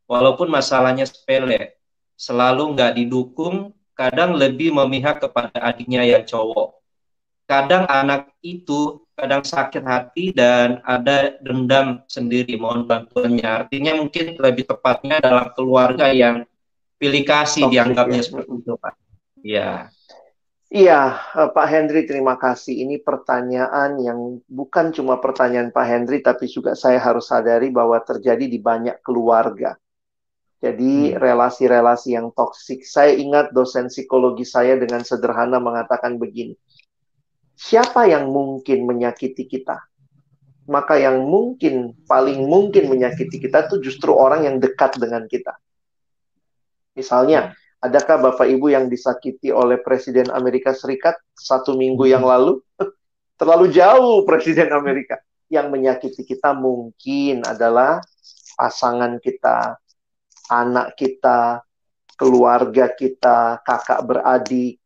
walaupun 0.04 0.50
masalahnya 0.50 1.08
sepele, 1.08 1.78
selalu 2.18 2.76
nggak 2.76 2.92
didukung, 3.00 3.72
kadang 3.96 4.36
lebih 4.36 4.74
memihak 4.74 5.22
kepada 5.22 5.56
adiknya 5.62 6.04
yang 6.04 6.26
cowok. 6.26 6.76
Kadang 7.48 7.84
anak 7.88 8.32
itu 8.40 9.02
kadang 9.12 9.44
sakit 9.44 9.84
hati 9.84 10.32
dan 10.32 10.80
ada 10.88 11.36
dendam 11.44 12.00
sendiri 12.08 12.56
mohon 12.56 12.88
bantuannya. 12.88 13.66
Artinya 13.66 13.92
mungkin 13.98 14.40
lebih 14.40 14.64
tepatnya 14.66 15.20
dalam 15.20 15.52
keluarga 15.52 16.08
yang 16.10 16.48
pilih 16.96 17.22
kasih 17.26 17.68
dianggapnya 17.68 18.20
ya. 18.22 18.24
seperti 18.24 18.52
itu 18.62 18.72
Pak. 18.78 18.94
Ya. 19.42 19.90
Iya, 20.72 21.20
eh, 21.36 21.50
Pak 21.52 21.66
Hendri, 21.68 22.08
terima 22.08 22.40
kasih. 22.40 22.88
Ini 22.88 23.04
pertanyaan 23.04 24.00
yang 24.00 24.40
bukan 24.48 24.88
cuma 24.96 25.20
pertanyaan 25.20 25.68
Pak 25.68 25.84
Hendri, 25.84 26.24
tapi 26.24 26.48
juga 26.48 26.72
saya 26.72 26.96
harus 26.96 27.28
sadari 27.28 27.68
bahwa 27.68 28.00
terjadi 28.00 28.48
di 28.48 28.56
banyak 28.56 29.04
keluarga. 29.04 29.76
Jadi, 30.64 31.12
hmm. 31.12 31.20
relasi-relasi 31.20 32.16
yang 32.16 32.32
toksik. 32.32 32.88
Saya 32.88 33.12
ingat 33.12 33.52
dosen 33.52 33.92
psikologi 33.92 34.48
saya 34.48 34.80
dengan 34.80 35.04
sederhana 35.04 35.60
mengatakan 35.60 36.16
begini: 36.16 36.56
siapa 37.52 38.08
yang 38.08 38.32
mungkin 38.32 38.88
menyakiti 38.88 39.44
kita? 39.44 39.76
Maka 40.72 40.96
yang 40.96 41.26
mungkin, 41.26 41.92
paling 42.08 42.48
mungkin 42.48 42.88
menyakiti 42.88 43.42
kita 43.42 43.68
itu 43.68 43.92
justru 43.92 44.14
orang 44.14 44.46
yang 44.48 44.56
dekat 44.56 44.96
dengan 44.96 45.28
kita. 45.28 45.58
Misalnya, 46.96 47.52
Adakah 47.82 48.30
Bapak 48.30 48.46
Ibu 48.46 48.70
yang 48.70 48.86
disakiti 48.86 49.50
oleh 49.50 49.74
Presiden 49.82 50.30
Amerika 50.30 50.70
Serikat 50.70 51.18
satu 51.34 51.74
minggu 51.74 52.06
yang 52.06 52.22
lalu? 52.22 52.62
Terlalu 53.42 53.74
jauh 53.74 54.22
Presiden 54.22 54.70
Amerika. 54.70 55.18
Yang 55.50 55.66
menyakiti 55.74 56.22
kita 56.22 56.54
mungkin 56.54 57.42
adalah 57.42 57.98
pasangan 58.54 59.18
kita, 59.18 59.82
anak 60.46 60.94
kita, 60.94 61.66
keluarga 62.14 62.86
kita, 62.94 63.58
kakak 63.66 64.00
beradik, 64.06 64.78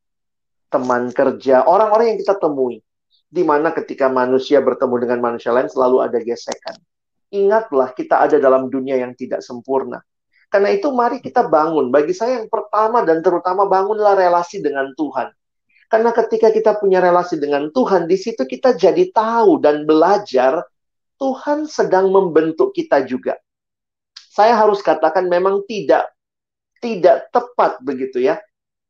teman 0.72 1.12
kerja, 1.12 1.68
orang-orang 1.68 2.16
yang 2.16 2.18
kita 2.24 2.40
temui. 2.40 2.80
Di 3.28 3.44
mana 3.44 3.76
ketika 3.76 4.09
manusia 4.09 4.64
bertemu 4.64 5.04
dengan 5.04 5.20
manusia 5.20 5.52
lain 5.52 5.68
selalu 5.68 6.00
ada 6.00 6.16
gesekan. 6.16 6.80
Ingatlah 7.28 7.92
kita 7.92 8.24
ada 8.24 8.40
dalam 8.40 8.72
dunia 8.72 8.96
yang 8.96 9.12
tidak 9.12 9.44
sempurna 9.44 10.00
karena 10.46 10.70
itu 10.72 10.88
mari 10.94 11.18
kita 11.18 11.46
bangun. 11.46 11.90
Bagi 11.90 12.14
saya 12.14 12.42
yang 12.42 12.48
pertama 12.48 13.02
dan 13.02 13.20
terutama 13.20 13.66
bangunlah 13.66 14.14
relasi 14.14 14.62
dengan 14.62 14.94
Tuhan. 14.94 15.35
Karena 15.87 16.11
ketika 16.11 16.50
kita 16.50 16.78
punya 16.78 16.98
relasi 16.98 17.38
dengan 17.38 17.70
Tuhan, 17.70 18.11
di 18.11 18.18
situ 18.18 18.42
kita 18.42 18.74
jadi 18.74 19.11
tahu 19.11 19.62
dan 19.62 19.87
belajar 19.87 20.66
Tuhan 21.18 21.70
sedang 21.70 22.11
membentuk 22.11 22.74
kita 22.74 23.06
juga. 23.06 23.38
Saya 24.16 24.59
harus 24.59 24.82
katakan 24.82 25.30
memang 25.30 25.64
tidak 25.64 26.11
tidak 26.82 27.32
tepat 27.32 27.80
begitu 27.80 28.20
ya 28.20 28.37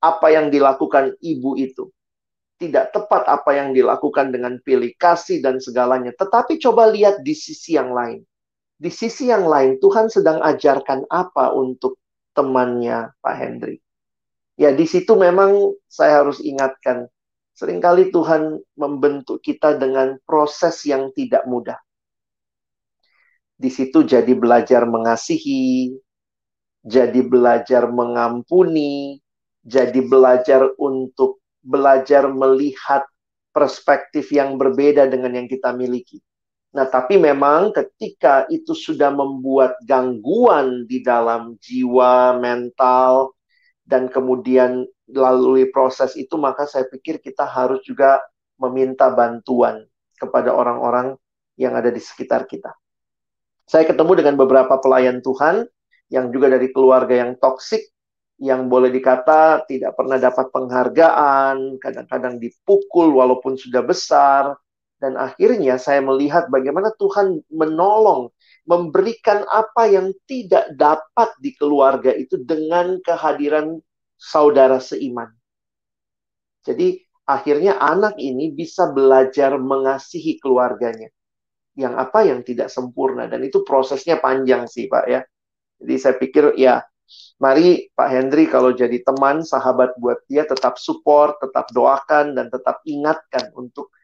apa 0.03 0.27
yang 0.33 0.49
dilakukan 0.49 1.15
ibu 1.21 1.55
itu. 1.57 1.89
Tidak 2.57 2.89
tepat 2.89 3.29
apa 3.29 3.53
yang 3.53 3.77
dilakukan 3.77 4.33
dengan 4.33 4.57
pilih 4.65 4.89
kasih 4.97 5.45
dan 5.45 5.61
segalanya. 5.61 6.17
Tetapi 6.17 6.57
coba 6.57 6.89
lihat 6.89 7.21
di 7.21 7.37
sisi 7.37 7.77
yang 7.77 7.93
lain 7.93 8.25
di 8.77 8.93
sisi 8.93 9.33
yang 9.33 9.49
lain, 9.49 9.81
Tuhan 9.81 10.13
sedang 10.13 10.45
ajarkan 10.45 11.09
apa 11.09 11.57
untuk 11.57 11.97
temannya 12.37 13.17
Pak 13.25 13.35
Hendri. 13.41 13.81
Ya, 14.61 14.73
di 14.73 14.85
situ 14.85 15.17
memang 15.17 15.73
saya 15.89 16.25
harus 16.25 16.41
ingatkan, 16.45 17.09
sering 17.57 17.81
kali 17.81 18.13
Tuhan 18.13 18.61
membentuk 18.77 19.41
kita 19.41 19.77
dengan 19.81 20.21
proses 20.29 20.85
yang 20.85 21.13
tidak 21.17 21.45
mudah. 21.49 21.81
Di 23.57 23.73
situ 23.73 24.05
jadi 24.05 24.33
belajar 24.37 24.85
mengasihi, 24.85 25.97
jadi 26.85 27.21
belajar 27.25 27.89
mengampuni, 27.89 29.25
jadi 29.65 30.05
belajar 30.05 30.69
untuk 30.77 31.41
belajar 31.65 32.29
melihat 32.29 33.09
perspektif 33.57 34.29
yang 34.37 34.61
berbeda 34.61 35.09
dengan 35.09 35.33
yang 35.33 35.49
kita 35.49 35.73
miliki. 35.73 36.21
Nah, 36.77 36.85
tapi 36.93 37.17
memang 37.17 37.73
ketika 37.73 38.45
itu 38.53 38.77
sudah 38.77 39.09
membuat 39.09 39.81
gangguan 39.89 40.85
di 40.85 41.01
dalam 41.01 41.57
jiwa, 41.57 42.37
mental, 42.37 43.33
dan 43.81 44.13
kemudian 44.13 44.85
melalui 45.09 45.73
proses 45.73 46.13
itu, 46.21 46.37
maka 46.37 46.69
saya 46.69 46.85
pikir 46.85 47.25
kita 47.25 47.49
harus 47.49 47.81
juga 47.81 48.21
meminta 48.61 49.09
bantuan 49.09 49.89
kepada 50.21 50.53
orang-orang 50.53 51.17
yang 51.57 51.73
ada 51.73 51.89
di 51.89 51.97
sekitar 51.97 52.45
kita. 52.45 52.77
Saya 53.65 53.89
ketemu 53.89 54.21
dengan 54.21 54.37
beberapa 54.37 54.77
pelayan 54.77 55.25
Tuhan 55.25 55.65
yang 56.13 56.29
juga 56.29 56.53
dari 56.53 56.69
keluarga 56.77 57.25
yang 57.25 57.41
toksik, 57.41 57.89
yang 58.37 58.69
boleh 58.69 58.93
dikata 58.93 59.65
tidak 59.65 59.97
pernah 59.97 60.21
dapat 60.21 60.53
penghargaan, 60.53 61.81
kadang-kadang 61.81 62.37
dipukul 62.37 63.17
walaupun 63.17 63.57
sudah 63.57 63.81
besar, 63.81 64.61
dan 65.07 65.15
akhirnya 65.15 65.79
saya 65.79 66.03
melihat 66.03 66.51
bagaimana 66.51 66.91
Tuhan 66.99 67.39
menolong, 67.47 68.35
memberikan 68.67 69.47
apa 69.47 69.87
yang 69.87 70.11
tidak 70.27 70.67
dapat 70.75 71.31
di 71.39 71.55
keluarga 71.55 72.11
itu 72.11 72.43
dengan 72.43 72.99
kehadiran 73.07 73.79
saudara 74.19 74.83
seiman. 74.83 75.31
Jadi 76.67 76.99
akhirnya 77.23 77.79
anak 77.79 78.19
ini 78.19 78.51
bisa 78.51 78.91
belajar 78.91 79.55
mengasihi 79.63 80.43
keluarganya. 80.43 81.07
Yang 81.79 81.95
apa 82.03 82.27
yang 82.27 82.43
tidak 82.43 82.67
sempurna 82.67 83.31
dan 83.31 83.47
itu 83.47 83.63
prosesnya 83.63 84.19
panjang 84.19 84.67
sih 84.67 84.91
Pak 84.91 85.07
ya. 85.07 85.23
Jadi 85.79 85.95
saya 86.03 86.19
pikir 86.19 86.59
ya 86.59 86.83
mari 87.39 87.95
Pak 87.95 88.09
Hendri 88.11 88.51
kalau 88.51 88.75
jadi 88.75 89.07
teman, 89.07 89.47
sahabat 89.47 89.95
buat 90.03 90.19
dia 90.27 90.43
tetap 90.43 90.83
support, 90.83 91.39
tetap 91.39 91.71
doakan 91.71 92.35
dan 92.35 92.51
tetap 92.51 92.83
ingatkan 92.83 93.55
untuk 93.55 93.95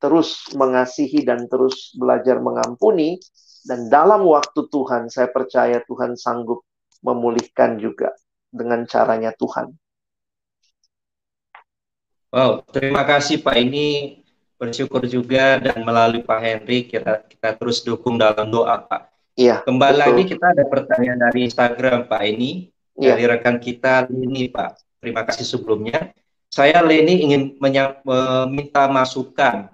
terus 0.00 0.48
mengasihi 0.56 1.22
dan 1.22 1.44
terus 1.46 1.92
belajar 1.94 2.40
mengampuni 2.40 3.20
dan 3.68 3.92
dalam 3.92 4.24
waktu 4.24 4.66
Tuhan 4.72 5.12
saya 5.12 5.28
percaya 5.28 5.84
Tuhan 5.84 6.16
sanggup 6.16 6.64
memulihkan 7.04 7.76
juga 7.76 8.16
dengan 8.48 8.88
caranya 8.88 9.36
Tuhan. 9.36 9.76
Wow, 12.30 12.62
terima 12.70 13.02
kasih 13.04 13.42
Pak. 13.42 13.56
Ini 13.58 14.16
bersyukur 14.56 15.04
juga 15.08 15.60
dan 15.60 15.82
melalui 15.82 16.22
Pak 16.24 16.40
Henry 16.40 16.84
kita 16.88 17.26
kita 17.26 17.56
terus 17.56 17.80
dukung 17.84 18.16
dalam 18.16 18.48
doa 18.48 18.80
Pak. 18.80 19.02
Iya. 19.36 19.64
Kembali 19.64 19.96
betul. 19.96 20.04
lagi 20.04 20.22
kita 20.36 20.46
ada 20.52 20.64
pertanyaan 20.68 21.20
dari 21.28 21.40
Instagram 21.48 21.98
Pak 22.06 22.22
ini 22.28 22.68
iya. 23.00 23.16
dari 23.16 23.24
rekan 23.24 23.56
kita 23.56 24.08
ini 24.12 24.52
Pak. 24.52 25.00
Terima 25.00 25.24
kasih 25.24 25.48
sebelumnya. 25.48 26.12
Saya 26.50 26.82
Leni 26.84 27.24
ingin 27.24 27.56
meminta 27.56 28.84
masukan 28.90 29.70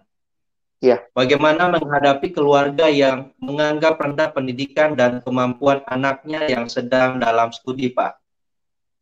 Ya. 0.86 1.02
Bagaimana 1.10 1.66
menghadapi 1.66 2.30
keluarga 2.30 2.86
yang 2.86 3.34
menganggap 3.42 3.98
rendah 3.98 4.30
pendidikan 4.30 4.94
dan 4.94 5.18
kemampuan 5.26 5.82
anaknya 5.90 6.46
yang 6.46 6.70
sedang 6.70 7.18
dalam 7.18 7.50
studi, 7.50 7.90
Pak? 7.90 8.22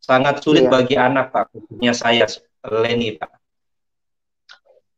Sangat 0.00 0.40
sulit 0.40 0.68
ya. 0.68 0.72
bagi 0.72 0.96
anak, 0.96 1.32
Pak, 1.32 1.52
khususnya 1.52 1.92
saya, 1.92 2.24
Leni, 2.64 3.16
Pak. 3.16 3.30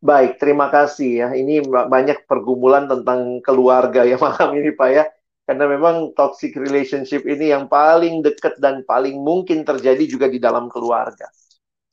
Baik, 0.02 0.38
terima 0.38 0.70
kasih 0.70 1.10
ya. 1.26 1.28
Ini 1.34 1.66
banyak 1.66 2.30
pergumulan 2.30 2.86
tentang 2.86 3.42
keluarga 3.42 4.06
ya 4.06 4.14
malam 4.24 4.54
ini, 4.54 4.70
Pak 4.70 4.90
ya. 4.94 5.04
Karena 5.46 5.70
memang 5.70 6.10
toxic 6.18 6.58
relationship 6.58 7.22
ini 7.22 7.54
yang 7.54 7.70
paling 7.70 8.22
dekat 8.22 8.58
dan 8.58 8.82
paling 8.82 9.22
mungkin 9.22 9.62
terjadi 9.62 10.02
juga 10.06 10.26
di 10.26 10.42
dalam 10.42 10.66
keluarga. 10.66 11.30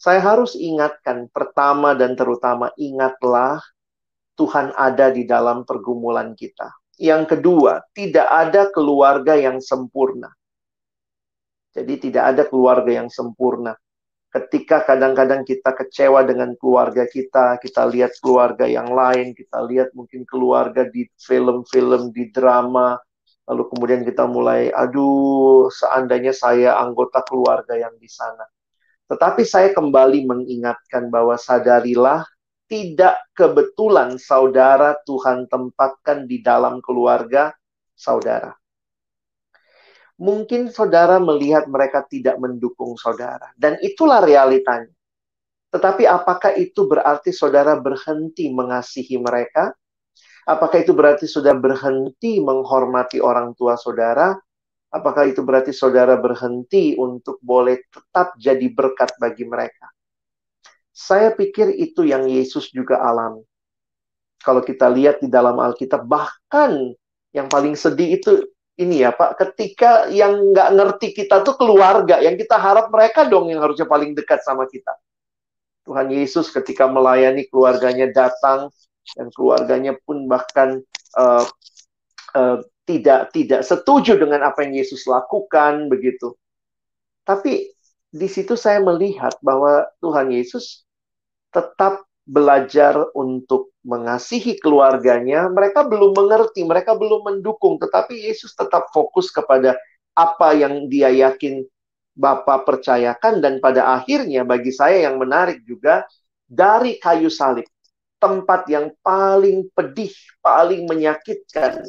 Saya 0.03 0.19
harus 0.19 0.58
ingatkan 0.58 1.29
pertama 1.32 1.93
dan 1.95 2.17
terutama 2.17 2.73
ingatlah 2.75 3.62
Tuhan 4.34 4.74
ada 4.74 5.13
di 5.13 5.24
dalam 5.24 5.65
pergumulan 5.65 6.34
kita. 6.34 6.74
Yang 6.98 7.38
kedua, 7.38 7.82
tidak 7.93 8.28
ada 8.30 8.69
keluarga 8.69 9.34
yang 9.34 9.58
sempurna. 9.62 10.30
Jadi 11.74 12.10
tidak 12.10 12.24
ada 12.38 12.43
keluarga 12.46 13.02
yang 13.02 13.10
sempurna. 13.10 13.74
Ketika 14.30 14.82
kadang-kadang 14.86 15.46
kita 15.46 15.74
kecewa 15.78 16.26
dengan 16.26 16.58
keluarga 16.58 17.06
kita, 17.06 17.62
kita 17.62 17.86
lihat 17.86 18.17
keluarga 18.22 18.65
yang 18.65 18.89
lain, 18.89 19.34
kita 19.38 19.62
lihat 19.62 19.93
mungkin 19.93 20.26
keluarga 20.26 20.86
di 20.89 21.06
film-film, 21.22 22.10
di 22.10 22.34
drama, 22.34 22.98
Lalu 23.43 23.63
kemudian 23.76 24.02
kita 24.08 24.24
mulai, 24.24 24.72
aduh, 24.72 25.67
seandainya 25.67 26.32
saya 26.32 26.80
anggota 26.80 27.19
keluarga 27.28 27.76
yang 27.76 27.91
di 28.00 28.08
sana. 28.08 28.48
Tetapi 29.12 29.43
saya 29.43 29.76
kembali 29.76 30.24
mengingatkan 30.24 31.12
bahwa 31.12 31.36
sadarilah 31.36 32.24
tidak 32.67 33.21
kebetulan 33.36 34.17
saudara 34.17 34.97
Tuhan 35.06 35.45
tempatkan 35.52 36.26
di 36.26 36.41
dalam 36.41 36.80
keluarga 36.80 37.54
saudara. 37.93 38.52
Mungkin 40.17 40.69
saudara 40.69 41.17
melihat 41.17 41.65
mereka 41.65 42.06
tidak 42.06 42.38
mendukung 42.38 42.93
saudara, 42.95 43.49
dan 43.58 43.82
itulah 43.82 44.21
realitanya. 44.21 44.93
Tetapi 45.73 46.06
apakah 46.06 46.54
itu 46.54 46.86
berarti 46.86 47.34
saudara 47.34 47.73
berhenti 47.82 48.45
mengasihi 48.54 49.17
mereka? 49.17 49.73
Apakah 50.45 50.84
itu 50.84 50.93
berarti 50.93 51.26
sudah 51.26 51.56
berhenti 51.58 52.38
menghormati 52.38 53.17
orang 53.23 53.56
tua 53.56 53.73
saudara? 53.80 54.36
Apakah 54.93 55.26
itu 55.26 55.41
berarti 55.41 55.73
saudara 55.73 56.13
berhenti 56.19 56.93
untuk 56.93 57.41
boleh 57.41 57.82
tetap 57.89 58.38
jadi 58.38 58.67
berkat 58.69 59.17
bagi 59.17 59.47
mereka? 59.47 59.92
Saya 60.93 61.34
pikir 61.34 61.73
itu 61.73 62.06
yang 62.06 62.29
Yesus 62.29 62.69
juga 62.69 63.01
alami. 63.01 63.41
Kalau 64.45 64.62
kita 64.62 64.88
lihat 64.93 65.25
di 65.25 65.27
dalam 65.27 65.58
Alkitab, 65.58 66.06
bahkan 66.06 66.93
yang 67.34 67.49
paling 67.49 67.73
sedih 67.73 68.21
itu 68.21 68.45
ini 68.77 69.01
ya 69.01 69.10
Pak, 69.13 69.41
ketika 69.41 70.06
yang 70.13 70.53
nggak 70.53 70.69
ngerti 70.73 71.08
kita 71.17 71.41
tuh 71.41 71.58
keluarga, 71.58 72.21
yang 72.21 72.38
kita 72.38 72.58
harap 72.58 72.93
mereka 72.93 73.25
dong 73.25 73.49
yang 73.49 73.62
harusnya 73.62 73.89
paling 73.89 74.13
dekat 74.13 74.45
sama 74.45 74.69
kita. 74.69 74.93
Tuhan 75.84 76.13
Yesus 76.13 76.53
ketika 76.53 76.86
melayani 76.86 77.49
keluarganya 77.49 78.10
datang, 78.13 78.69
dan 79.17 79.27
keluarganya 79.34 79.97
pun 80.08 80.25
bahkan 80.29 80.79
uh, 81.19 81.45
uh, 82.38 82.58
tidak 82.84 83.32
tidak 83.36 83.62
setuju 83.63 84.19
dengan 84.19 84.43
apa 84.47 84.63
yang 84.63 84.79
Yesus 84.79 85.08
lakukan 85.08 85.88
begitu. 85.91 86.36
Tapi 87.23 87.72
di 88.13 88.30
situ 88.30 88.54
saya 88.54 88.78
melihat 88.78 89.34
bahwa 89.41 89.89
Tuhan 89.97 90.30
Yesus 90.30 90.86
tetap 91.49 92.06
belajar 92.23 93.10
untuk 93.17 93.73
mengasihi 93.82 94.62
keluarganya. 94.62 95.49
Mereka 95.49 95.89
belum 95.89 96.13
mengerti, 96.13 96.62
mereka 96.62 96.93
belum 96.93 97.26
mendukung, 97.26 97.82
tetapi 97.82 98.30
Yesus 98.30 98.54
tetap 98.54 98.93
fokus 98.93 99.34
kepada 99.34 99.76
apa 100.13 100.54
yang 100.54 100.86
dia 100.88 101.10
yakin 101.10 101.65
Bapak 102.13 102.69
percayakan 102.69 103.41
dan 103.41 103.58
pada 103.58 103.97
akhirnya 103.97 104.45
bagi 104.45 104.69
saya 104.69 105.10
yang 105.10 105.17
menarik 105.17 105.65
juga 105.65 106.06
dari 106.45 107.02
kayu 107.02 107.34
salib 107.34 107.65
tempat 108.21 108.69
yang 108.69 108.93
paling 109.02 109.65
pedih, 109.73 110.13
paling 110.38 110.86
menyakitkan. 110.86 111.82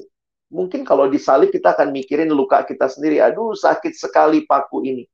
Mungkin 0.48 0.88
kalau 0.88 1.12
disalib 1.12 1.52
kita 1.52 1.76
akan 1.76 1.92
mikirin 1.92 2.32
luka 2.32 2.64
kita 2.64 2.88
sendiri, 2.88 3.20
aduh 3.20 3.52
sakit 3.52 3.92
sekali 3.92 4.48
paku 4.48 4.80
ini. 4.88 5.04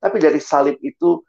Tapi 0.00 0.16
dari 0.20 0.40
salib 0.40 0.76
itu 0.84 1.22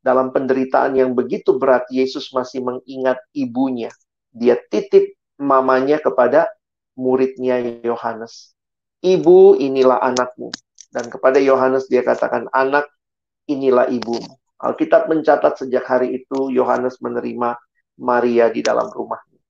dalam 0.00 0.32
penderitaan 0.32 0.96
yang 0.96 1.12
begitu 1.12 1.60
berat, 1.60 1.84
Yesus 1.92 2.32
masih 2.32 2.64
mengingat 2.64 3.20
ibunya. 3.36 3.92
Dia 4.32 4.56
titip 4.56 5.14
mamanya 5.36 6.00
kepada 6.00 6.48
muridnya 6.96 7.60
Yohanes. 7.84 8.56
Ibu, 9.00 9.56
inilah 9.60 10.00
anakmu. 10.00 10.52
Dan 10.90 11.08
kepada 11.08 11.38
Yohanes 11.38 11.86
dia 11.86 12.02
katakan, 12.02 12.50
anak, 12.52 12.88
inilah 13.46 13.88
ibumu. 13.88 14.36
Alkitab 14.60 15.08
mencatat 15.08 15.56
sejak 15.56 15.88
hari 15.88 16.20
itu 16.20 16.52
Yohanes 16.52 17.00
menerima 17.00 17.56
Maria 17.96 18.52
di 18.52 18.60
dalam 18.60 18.92
rumahnya. 18.92 19.40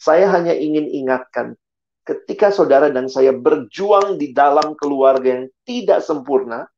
Saya 0.00 0.28
hanya 0.32 0.56
ingin 0.56 0.88
ingatkan, 0.88 1.56
ketika 2.04 2.52
saudara 2.52 2.88
dan 2.88 3.08
saya 3.08 3.32
berjuang 3.32 4.16
di 4.16 4.32
dalam 4.32 4.76
keluarga 4.76 5.40
yang 5.40 5.46
tidak 5.68 6.00
sempurna, 6.00 6.68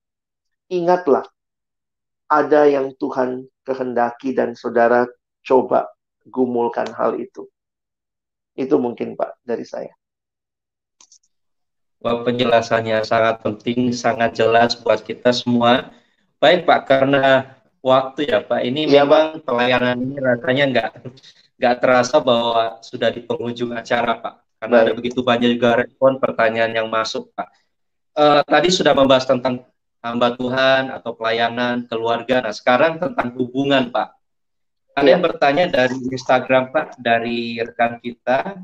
ingatlah, 0.71 1.27
ada 2.27 2.67
yang 2.67 2.95
Tuhan 2.99 3.47
kehendaki 3.63 4.35
dan 4.35 4.59
saudara 4.59 5.07
coba 5.47 5.91
gumulkan 6.27 6.91
hal 6.95 7.19
itu. 7.19 7.47
Itu 8.59 8.83
mungkin 8.83 9.15
Pak 9.15 9.43
dari 9.47 9.63
saya. 9.63 9.95
Wah, 12.03 12.23
penjelasannya 12.23 13.03
sangat 13.03 13.43
penting, 13.43 13.91
sangat 13.91 14.37
jelas 14.37 14.79
buat 14.79 15.03
kita 15.03 15.33
semua. 15.33 15.91
Baik 16.39 16.69
Pak, 16.69 16.81
karena 16.87 17.57
waktu 17.81 18.29
ya 18.29 18.43
Pak. 18.45 18.61
Ini 18.63 18.91
ya, 18.91 19.03
memang 19.03 19.41
Pak. 19.41 19.47
pelayanan 19.49 19.97
ini 20.03 20.17
rasanya 20.21 20.65
nggak 20.71 20.91
nggak 21.57 21.75
terasa 21.81 22.21
bahwa 22.21 22.79
sudah 22.85 23.09
di 23.09 23.25
penghujung 23.25 23.73
acara 23.73 24.19
Pak. 24.21 24.35
Karena 24.57 24.77
Baik. 24.81 24.87
ada 24.89 24.93
begitu 24.97 25.21
banyak 25.21 25.51
juga 25.57 25.71
respon 25.85 26.19
pertanyaan 26.21 26.73
yang 26.73 26.89
masuk 26.89 27.33
Pak. 27.33 27.49
Uh, 28.17 28.41
tadi 28.49 28.73
sudah 28.73 28.97
membahas 28.97 29.29
tentang 29.29 29.65
hamba 30.13 30.39
Tuhan 30.39 30.95
atau 30.95 31.13
pelayanan 31.19 31.91
keluarga. 31.91 32.39
Nah 32.39 32.55
sekarang 32.55 33.03
tentang 33.03 33.35
hubungan 33.35 33.91
Pak. 33.91 34.15
Ada 34.97 35.09
yang 35.13 35.23
ya. 35.23 35.27
bertanya 35.29 35.65
dari 35.69 35.97
Instagram 36.09 36.73
Pak 36.73 36.87
dari 36.97 37.59
rekan 37.61 37.99
kita 38.01 38.63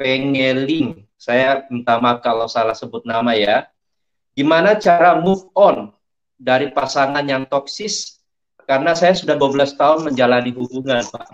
Pengeling. 0.00 1.04
Saya 1.20 1.68
minta 1.68 2.00
maaf 2.00 2.24
kalau 2.24 2.48
salah 2.48 2.72
sebut 2.72 3.04
nama 3.04 3.36
ya. 3.36 3.68
Gimana 4.32 4.80
cara 4.80 5.20
move 5.20 5.44
on 5.52 5.92
dari 6.40 6.72
pasangan 6.72 7.20
yang 7.20 7.44
toksis 7.44 8.16
karena 8.64 8.96
saya 8.96 9.12
sudah 9.12 9.36
12 9.36 9.76
tahun 9.76 9.98
menjalani 10.08 10.54
hubungan, 10.56 11.04
Pak. 11.04 11.26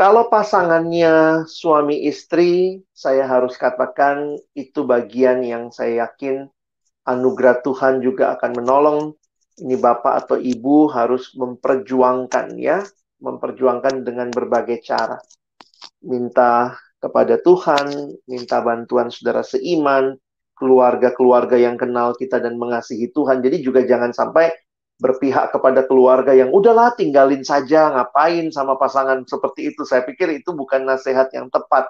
Kalau 0.00 0.32
pasangannya 0.32 1.44
suami 1.44 2.08
istri, 2.08 2.80
saya 2.88 3.28
harus 3.28 3.60
katakan 3.60 4.32
itu 4.56 4.80
bagian 4.88 5.44
yang 5.44 5.68
saya 5.68 6.08
yakin 6.08 6.48
anugerah 7.04 7.60
Tuhan 7.60 8.00
juga 8.00 8.32
akan 8.32 8.64
menolong. 8.64 9.12
Ini 9.60 9.76
bapak 9.76 10.24
atau 10.24 10.40
ibu 10.40 10.88
harus 10.88 11.36
memperjuangkan 11.36 12.56
ya, 12.56 12.80
memperjuangkan 13.20 14.00
dengan 14.00 14.32
berbagai 14.32 14.80
cara. 14.80 15.20
Minta 16.00 16.80
kepada 16.96 17.36
Tuhan, 17.36 18.16
minta 18.24 18.64
bantuan 18.64 19.12
saudara 19.12 19.44
seiman, 19.44 20.16
keluarga-keluarga 20.56 21.60
yang 21.60 21.76
kenal 21.76 22.16
kita 22.16 22.40
dan 22.40 22.56
mengasihi 22.56 23.12
Tuhan. 23.12 23.44
Jadi 23.44 23.60
juga 23.60 23.84
jangan 23.84 24.16
sampai 24.16 24.48
berpihak 25.00 25.56
kepada 25.56 25.88
keluarga 25.88 26.36
yang 26.36 26.52
udahlah 26.52 26.92
tinggalin 26.92 27.40
saja, 27.40 27.88
ngapain 27.90 28.52
sama 28.52 28.76
pasangan 28.76 29.24
seperti 29.24 29.72
itu. 29.72 29.82
Saya 29.88 30.04
pikir 30.04 30.28
itu 30.36 30.52
bukan 30.52 30.84
nasihat 30.84 31.32
yang 31.32 31.48
tepat 31.48 31.88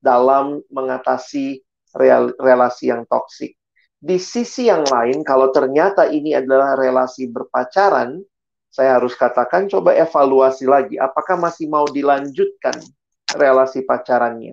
dalam 0.00 0.64
mengatasi 0.72 1.60
real, 1.94 2.32
relasi 2.40 2.88
yang 2.88 3.04
toksik. 3.04 3.54
Di 4.00 4.16
sisi 4.16 4.72
yang 4.72 4.88
lain, 4.88 5.20
kalau 5.20 5.52
ternyata 5.52 6.08
ini 6.08 6.32
adalah 6.32 6.76
relasi 6.76 7.28
berpacaran, 7.28 8.20
saya 8.72 9.00
harus 9.00 9.16
katakan 9.16 9.68
coba 9.72 9.96
evaluasi 9.96 10.68
lagi 10.68 11.00
apakah 11.00 11.40
masih 11.40 11.64
mau 11.64 11.88
dilanjutkan 11.88 12.76
relasi 13.32 13.84
pacarannya. 13.88 14.52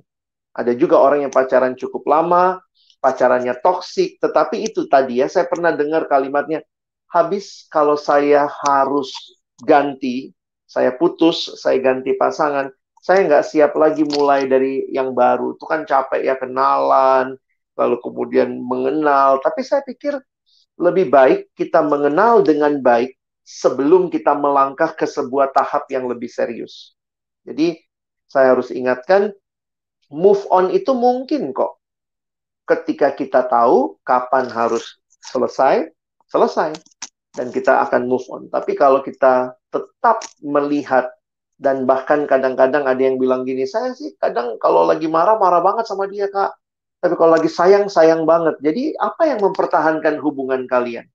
Ada 0.56 0.72
juga 0.80 1.02
orang 1.04 1.28
yang 1.28 1.34
pacaran 1.34 1.76
cukup 1.76 2.08
lama, 2.08 2.64
pacarannya 3.04 3.60
toksik, 3.60 4.24
tetapi 4.24 4.64
itu 4.64 4.88
tadi 4.88 5.20
ya 5.20 5.28
saya 5.28 5.44
pernah 5.52 5.76
dengar 5.76 6.08
kalimatnya 6.08 6.64
habis 7.14 7.70
kalau 7.70 7.94
saya 7.94 8.50
harus 8.66 9.14
ganti, 9.62 10.34
saya 10.66 10.98
putus, 10.98 11.62
saya 11.62 11.78
ganti 11.78 12.18
pasangan, 12.18 12.74
saya 12.98 13.30
nggak 13.30 13.46
siap 13.46 13.72
lagi 13.78 14.02
mulai 14.02 14.50
dari 14.50 14.90
yang 14.90 15.14
baru. 15.14 15.54
Itu 15.54 15.70
kan 15.70 15.86
capek 15.86 16.26
ya 16.26 16.36
kenalan, 16.42 17.38
lalu 17.78 17.96
kemudian 18.02 18.58
mengenal. 18.66 19.38
Tapi 19.46 19.62
saya 19.62 19.86
pikir 19.86 20.18
lebih 20.82 21.14
baik 21.14 21.54
kita 21.54 21.86
mengenal 21.86 22.42
dengan 22.42 22.82
baik 22.82 23.14
sebelum 23.46 24.10
kita 24.10 24.34
melangkah 24.34 24.90
ke 24.98 25.06
sebuah 25.06 25.54
tahap 25.54 25.86
yang 25.94 26.10
lebih 26.10 26.32
serius. 26.32 26.98
Jadi 27.46 27.78
saya 28.26 28.58
harus 28.58 28.74
ingatkan, 28.74 29.30
move 30.10 30.42
on 30.50 30.74
itu 30.74 30.96
mungkin 30.98 31.54
kok 31.54 31.78
ketika 32.66 33.14
kita 33.14 33.46
tahu 33.46 34.00
kapan 34.02 34.50
harus 34.50 34.98
selesai, 35.22 35.92
selesai. 36.34 36.74
Dan 37.34 37.54
kita 37.54 37.86
akan 37.86 38.10
move 38.10 38.26
on. 38.34 38.50
Tapi 38.50 38.74
kalau 38.74 39.06
kita 39.06 39.54
tetap 39.70 40.26
melihat 40.42 41.14
dan 41.62 41.86
bahkan 41.86 42.26
kadang-kadang 42.26 42.90
ada 42.90 42.98
yang 42.98 43.22
bilang 43.22 43.46
gini, 43.46 43.70
saya 43.70 43.94
sih 43.94 44.18
kadang 44.18 44.58
kalau 44.58 44.86
lagi 44.90 45.06
marah, 45.06 45.38
marah 45.38 45.62
banget 45.62 45.86
sama 45.86 46.10
dia, 46.10 46.26
Kak. 46.30 46.58
Tapi 47.02 47.14
kalau 47.14 47.38
lagi 47.38 47.50
sayang, 47.50 47.90
sayang 47.90 48.26
banget. 48.26 48.58
Jadi 48.66 48.98
apa 48.98 49.30
yang 49.30 49.40
mempertahankan 49.42 50.18
hubungan 50.22 50.66
kalian? 50.66 51.06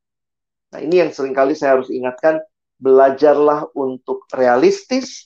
Nah 0.70 0.80
ini 0.84 1.00
yang 1.02 1.10
sering 1.10 1.34
kali 1.34 1.56
saya 1.56 1.80
harus 1.80 1.88
ingatkan, 1.88 2.38
belajarlah 2.78 3.72
untuk 3.74 4.28
realistis, 4.36 5.24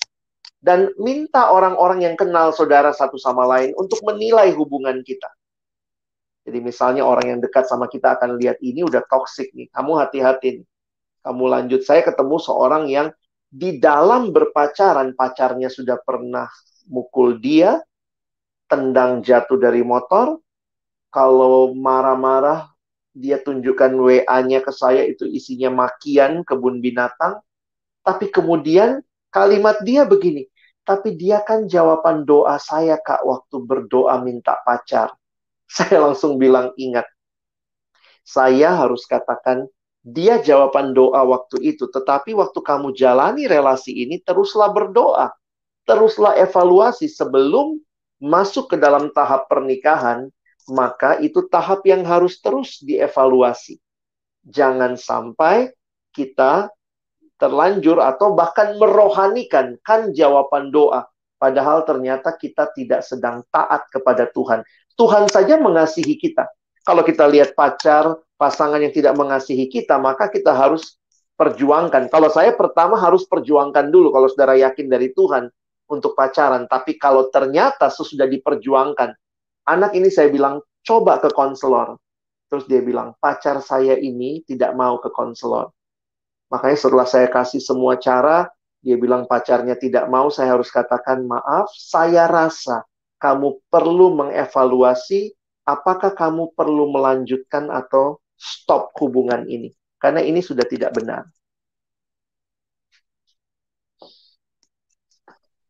dan 0.63 0.95
minta 0.97 1.51
orang-orang 1.51 2.07
yang 2.07 2.15
kenal 2.15 2.55
saudara 2.55 2.95
satu 2.95 3.19
sama 3.19 3.43
lain 3.51 3.75
untuk 3.75 3.99
menilai 4.07 4.55
hubungan 4.55 5.03
kita. 5.03 5.27
Jadi 6.43 6.59
misalnya 6.59 7.07
orang 7.07 7.39
yang 7.39 7.41
dekat 7.41 7.71
sama 7.71 7.87
kita 7.87 8.19
akan 8.19 8.35
lihat 8.39 8.59
ini 8.59 8.83
udah 8.83 9.07
toxic 9.07 9.55
nih, 9.55 9.71
kamu 9.71 9.99
hati-hati 10.03 10.63
nih. 10.63 10.67
Kamu 11.23 11.45
lanjut, 11.47 11.87
saya 11.87 12.03
ketemu 12.03 12.37
seorang 12.43 12.91
yang 12.91 13.09
di 13.47 13.79
dalam 13.79 14.35
berpacaran, 14.35 15.15
pacarnya 15.15 15.71
sudah 15.71 16.03
pernah 16.03 16.51
mukul 16.91 17.39
dia, 17.39 17.79
tendang 18.67 19.23
jatuh 19.23 19.61
dari 19.61 19.87
motor, 19.87 20.43
kalau 21.13 21.77
marah-marah 21.77 22.73
dia 23.13 23.37
tunjukkan 23.39 23.93
WA-nya 23.93 24.65
ke 24.65 24.73
saya 24.73 25.05
itu 25.05 25.29
isinya 25.29 25.69
makian 25.87 26.43
kebun 26.43 26.81
binatang, 26.81 27.39
tapi 28.01 28.33
kemudian 28.33 29.05
kalimat 29.29 29.79
dia 29.85 30.09
begini, 30.09 30.49
tapi 30.83 31.15
dia 31.15 31.45
kan 31.45 31.69
jawaban 31.69 32.25
doa 32.25 32.57
saya 32.57 32.97
kak 32.99 33.23
waktu 33.23 33.57
berdoa 33.63 34.19
minta 34.25 34.59
pacar. 34.65 35.13
Saya 35.77 36.05
langsung 36.05 36.37
bilang 36.37 36.77
ingat. 36.77 37.09
Saya 38.23 38.77
harus 38.77 39.09
katakan 39.09 39.67
dia 40.03 40.43
jawaban 40.43 40.93
doa 40.93 41.23
waktu 41.25 41.63
itu. 41.75 41.89
Tetapi 41.89 42.35
waktu 42.37 42.61
kamu 42.61 42.93
jalani 42.93 43.49
relasi 43.49 44.05
ini 44.05 44.21
teruslah 44.21 44.71
berdoa. 44.71 45.33
Teruslah 45.89 46.39
evaluasi 46.39 47.11
sebelum 47.11 47.81
masuk 48.23 48.75
ke 48.75 48.77
dalam 48.79 49.11
tahap 49.15 49.49
pernikahan. 49.49 50.29
Maka 50.71 51.19
itu 51.19 51.43
tahap 51.51 51.83
yang 51.89 52.07
harus 52.07 52.39
terus 52.39 52.79
dievaluasi. 52.85 53.83
Jangan 54.47 54.95
sampai 54.95 55.75
kita 56.15 56.71
terlanjur 57.43 57.99
atau 57.99 58.39
bahkan 58.39 58.79
merohanikan 58.79 59.75
kan 59.83 60.15
jawaban 60.15 60.71
doa. 60.71 61.11
Padahal 61.43 61.83
ternyata 61.83 62.31
kita 62.39 62.71
tidak 62.71 63.03
sedang 63.03 63.43
taat 63.51 63.91
kepada 63.91 64.31
Tuhan. 64.31 64.63
Tuhan 64.97 65.29
saja 65.29 65.57
mengasihi 65.59 66.17
kita. 66.17 66.49
Kalau 66.83 67.07
kita 67.07 67.31
lihat 67.31 67.55
pacar, 67.55 68.19
pasangan 68.35 68.83
yang 68.83 68.91
tidak 68.91 69.15
mengasihi 69.15 69.71
kita, 69.71 69.97
maka 70.03 70.27
kita 70.27 70.51
harus 70.51 70.99
perjuangkan. 71.39 72.11
Kalau 72.11 72.29
saya 72.29 72.53
pertama 72.55 72.99
harus 72.99 73.23
perjuangkan 73.27 73.91
dulu 73.91 74.11
kalau 74.11 74.27
saudara 74.27 74.59
yakin 74.59 74.91
dari 74.91 75.15
Tuhan 75.15 75.47
untuk 75.91 76.19
pacaran. 76.19 76.67
Tapi 76.67 76.99
kalau 76.99 77.31
ternyata 77.31 77.87
sesudah 77.89 78.27
diperjuangkan, 78.27 79.15
anak 79.71 79.95
ini 79.95 80.11
saya 80.11 80.31
bilang 80.31 80.59
coba 80.83 81.23
ke 81.23 81.31
konselor. 81.31 81.99
Terus 82.51 82.69
dia 82.69 82.85
bilang, 82.85 83.17
pacar 83.17 83.65
saya 83.65 83.97
ini 83.97 84.45
tidak 84.45 84.77
mau 84.77 85.01
ke 85.01 85.09
konselor. 85.09 85.73
Makanya 86.53 86.77
setelah 86.77 87.09
saya 87.09 87.29
kasih 87.33 87.65
semua 87.65 87.97
cara, 87.97 88.45
dia 88.85 89.01
bilang 89.01 89.25
pacarnya 89.25 89.73
tidak 89.73 90.05
mau, 90.13 90.29
saya 90.29 90.53
harus 90.53 90.69
katakan 90.69 91.25
maaf, 91.25 91.73
saya 91.73 92.29
rasa 92.29 92.85
kamu 93.23 93.63
perlu 93.71 94.19
mengevaluasi 94.19 95.31
apakah 95.63 96.11
kamu 96.11 96.51
perlu 96.59 96.91
melanjutkan 96.91 97.71
atau 97.71 98.19
stop 98.35 98.91
hubungan 98.99 99.47
ini. 99.47 99.71
Karena 100.03 100.19
ini 100.19 100.43
sudah 100.43 100.67
tidak 100.67 100.99
benar. 100.99 101.31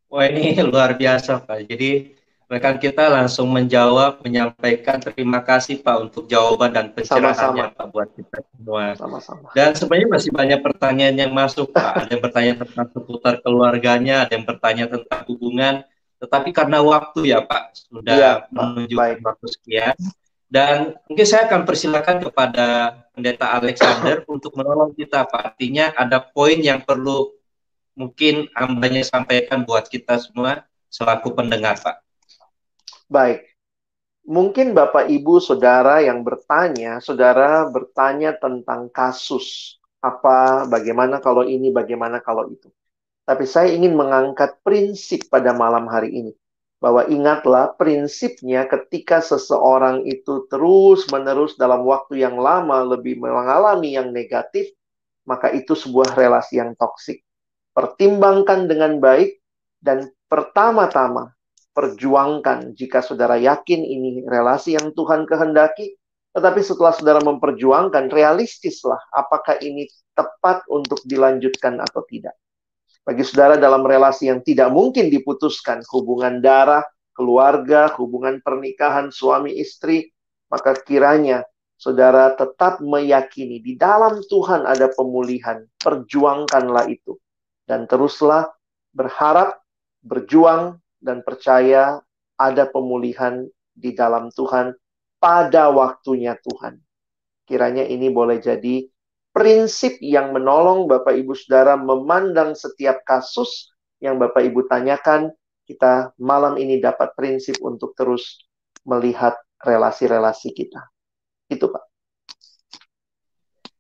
Wah 0.09 0.25
ini 0.29 0.57
luar 0.73 0.97
biasa 0.97 1.45
Pak. 1.45 1.69
Jadi 1.69 2.17
rekan 2.49 2.77
kita 2.81 3.13
langsung 3.13 3.49
menjawab, 3.53 4.25
menyampaikan 4.25 5.01
terima 5.01 5.45
kasih 5.45 5.85
Pak 5.85 5.97
untuk 6.09 6.25
jawaban 6.29 6.73
dan 6.73 6.97
pencerahannya 6.97 7.77
Pak 7.77 7.87
buat 7.93 8.09
kita 8.17 8.41
semua. 8.49 8.97
Sama-sama. 8.97 9.53
Dan 9.53 9.77
sebenarnya 9.77 10.09
masih 10.09 10.31
banyak 10.33 10.61
pertanyaan 10.65 11.17
yang 11.17 11.33
masuk 11.37 11.69
Pak. 11.73 12.09
Ada 12.09 12.17
yang 12.17 12.23
bertanya 12.25 12.53
tentang 12.65 12.89
seputar 12.93 13.35
keluarganya, 13.45 14.25
ada 14.25 14.33
yang 14.33 14.49
bertanya 14.49 14.89
tentang 14.89 15.21
hubungan. 15.29 15.85
Tetapi 16.23 16.55
karena 16.55 16.79
waktu 16.79 17.35
ya 17.35 17.43
Pak 17.43 17.75
sudah 17.91 18.15
ya, 18.15 18.33
menunjukkan 18.55 19.19
waktu 19.27 19.47
sekian. 19.59 19.97
Dan 20.47 20.95
mungkin 21.11 21.27
saya 21.27 21.51
akan 21.51 21.67
persilakan 21.67 22.23
kepada 22.23 22.67
Pendeta 23.11 23.59
Alexander 23.59 24.23
untuk 24.35 24.55
menolong 24.55 24.95
kita 24.95 25.27
Pak. 25.27 25.59
Artinya 25.59 25.91
ada 25.99 26.23
poin 26.23 26.63
yang 26.63 26.87
perlu 26.87 27.35
mungkin 27.99 28.47
hambanya 28.55 29.03
sampaikan 29.03 29.67
buat 29.67 29.91
kita 29.91 30.23
semua 30.23 30.63
selaku 30.87 31.35
pendengar 31.35 31.83
Pak. 31.83 32.07
Baik. 33.11 33.51
Mungkin 34.23 34.71
Bapak 34.79 35.11
Ibu 35.11 35.43
Saudara 35.43 35.99
yang 35.99 36.23
bertanya, 36.23 37.03
Saudara 37.03 37.67
bertanya 37.67 38.31
tentang 38.39 38.87
kasus 38.95 39.77
apa, 39.99 40.71
bagaimana 40.71 41.19
kalau 41.19 41.43
ini, 41.43 41.75
bagaimana 41.75 42.23
kalau 42.23 42.47
itu. 42.47 42.71
Tapi 43.23 43.47
saya 43.47 43.71
ingin 43.71 43.95
mengangkat 43.95 44.59
prinsip 44.67 45.31
pada 45.31 45.55
malam 45.55 45.87
hari 45.87 46.11
ini. 46.11 46.33
Bahwa 46.83 47.07
ingatlah 47.07 47.79
prinsipnya 47.79 48.67
ketika 48.67 49.23
seseorang 49.23 50.03
itu 50.03 50.51
terus-menerus 50.51 51.55
dalam 51.55 51.87
waktu 51.87 52.27
yang 52.27 52.35
lama 52.35 52.83
lebih 52.83 53.23
mengalami 53.23 53.95
yang 53.95 54.11
negatif, 54.11 54.67
maka 55.23 55.55
itu 55.55 55.79
sebuah 55.79 56.19
relasi 56.19 56.59
yang 56.59 56.75
toksik. 56.75 57.23
Pertimbangkan 57.71 58.67
dengan 58.67 58.99
baik 58.99 59.39
dan 59.79 60.11
pertama-tama 60.27 61.31
perjuangkan 61.73 62.77
jika 62.77 63.01
saudara 63.01 63.41
yakin 63.41 63.81
ini 63.81 64.27
relasi 64.27 64.77
yang 64.77 64.93
Tuhan 64.93 65.25
kehendaki. 65.25 65.97
Tetapi 66.33 66.61
setelah 66.65 66.97
saudara 66.97 67.21
memperjuangkan, 67.21 68.09
realistislah 68.09 68.97
apakah 69.13 69.61
ini 69.61 69.85
tepat 70.17 70.65
untuk 70.73 70.97
dilanjutkan 71.05 71.77
atau 71.77 72.01
tidak. 72.09 72.33
Bagi 73.03 73.27
saudara 73.27 73.59
dalam 73.59 73.83
relasi 73.83 74.31
yang 74.31 74.47
tidak 74.47 74.71
mungkin 74.71 75.11
diputuskan, 75.11 75.83
hubungan 75.91 76.39
darah, 76.39 76.87
keluarga, 77.19 77.91
hubungan 77.99 78.39
pernikahan 78.39 79.11
suami 79.11 79.59
istri, 79.59 80.15
maka 80.47 80.79
kiranya 80.79 81.43
saudara 81.75 82.31
tetap 82.39 82.79
meyakini 82.79 83.59
di 83.59 83.75
dalam 83.75 84.23
Tuhan 84.23 84.69
ada 84.71 84.87
pemulihan. 84.95 85.67
Perjuangkanlah 85.83 86.87
itu. 86.87 87.19
Dan 87.67 87.91
teruslah 87.91 88.47
berharap, 88.95 89.59
berjuang, 90.07 90.79
dan 91.03 91.27
percaya 91.27 91.99
ada 92.39 92.65
pemulihan 92.71 93.43
di 93.75 93.91
dalam 93.99 94.31
Tuhan 94.31 94.79
pada 95.19 95.75
waktunya 95.75 96.39
Tuhan. 96.39 96.79
Kiranya 97.49 97.83
ini 97.83 98.15
boleh 98.15 98.39
jadi 98.39 98.87
prinsip 99.33 99.97
yang 100.05 100.31
menolong 100.31 100.87
Bapak 100.87 101.17
Ibu 101.17 101.33
Saudara 101.33 101.75
memandang 101.75 102.53
setiap 102.53 103.01
kasus 103.03 103.73
yang 103.99 104.21
Bapak 104.21 104.45
Ibu 104.45 104.69
tanyakan, 104.69 105.33
kita 105.65 106.13
malam 106.21 106.61
ini 106.61 106.79
dapat 106.79 107.17
prinsip 107.17 107.57
untuk 107.65 107.97
terus 107.97 108.45
melihat 108.85 109.33
relasi-relasi 109.65 110.53
kita. 110.53 110.85
Itu 111.49 111.73
Pak. 111.73 111.85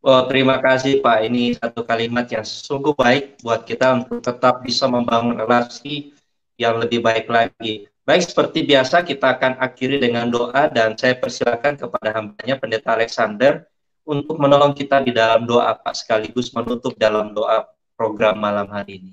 Oh, 0.02 0.26
terima 0.26 0.58
kasih 0.58 0.98
Pak. 0.98 1.30
Ini 1.30 1.54
satu 1.54 1.86
kalimat 1.86 2.26
yang 2.26 2.42
sungguh 2.42 2.90
baik 2.96 3.38
buat 3.44 3.62
kita 3.62 4.02
untuk 4.02 4.18
tetap 4.18 4.58
bisa 4.66 4.90
membangun 4.90 5.38
relasi 5.38 6.10
yang 6.58 6.82
lebih 6.82 7.04
baik 7.04 7.30
lagi. 7.30 7.86
Baik, 8.02 8.26
seperti 8.26 8.66
biasa 8.66 9.06
kita 9.06 9.38
akan 9.38 9.62
akhiri 9.62 10.02
dengan 10.02 10.26
doa 10.26 10.66
dan 10.66 10.98
saya 10.98 11.14
persilakan 11.14 11.78
kepada 11.78 12.18
hambanya 12.18 12.58
Pendeta 12.58 12.98
Alexander 12.98 13.62
untuk 14.02 14.36
menolong 14.38 14.74
kita 14.74 15.02
di 15.02 15.14
dalam 15.14 15.46
doa 15.46 15.74
Pak 15.78 15.94
sekaligus 15.94 16.50
menutup 16.50 16.94
dalam 16.98 17.34
doa 17.34 17.66
program 17.94 18.38
malam 18.38 18.66
hari 18.66 18.98
ini. 18.98 19.12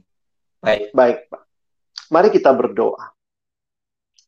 Baik. 0.59 0.91
Baik, 0.91 1.17
Pak. 1.29 1.41
Mari 2.09 2.29
kita 2.33 2.51
berdoa. 2.51 3.13